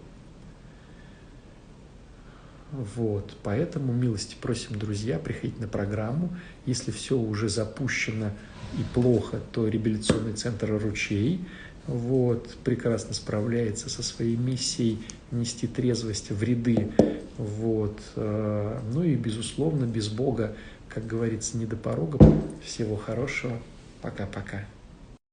Вот, 2.71 3.35
поэтому 3.43 3.93
милости 3.93 4.35
просим, 4.39 4.77
друзья, 4.77 5.19
приходить 5.19 5.59
на 5.59 5.67
программу. 5.67 6.35
Если 6.65 6.91
все 6.91 7.17
уже 7.17 7.47
запущено 7.47 8.31
и 8.77 8.83
плохо, 8.93 9.39
то 9.53 9.67
реабилитационный 9.67 10.33
центр 10.33 10.77
«Ручей» 10.77 11.45
вот, 11.87 12.57
прекрасно 12.65 13.13
справляется 13.13 13.89
со 13.89 14.03
своей 14.03 14.35
миссией 14.35 14.99
нести 15.31 15.67
трезвость 15.67 16.31
в 16.31 16.43
ряды. 16.43 16.91
Вот. 17.37 17.99
Э, 18.15 18.79
ну 18.93 19.03
и, 19.03 19.15
безусловно, 19.15 19.85
без 19.85 20.09
Бога, 20.09 20.55
как 20.89 21.05
говорится, 21.05 21.57
не 21.57 21.65
до 21.65 21.75
порога. 21.75 22.19
Всего 22.63 22.95
хорошего. 22.95 23.59
Пока-пока. 24.01 24.65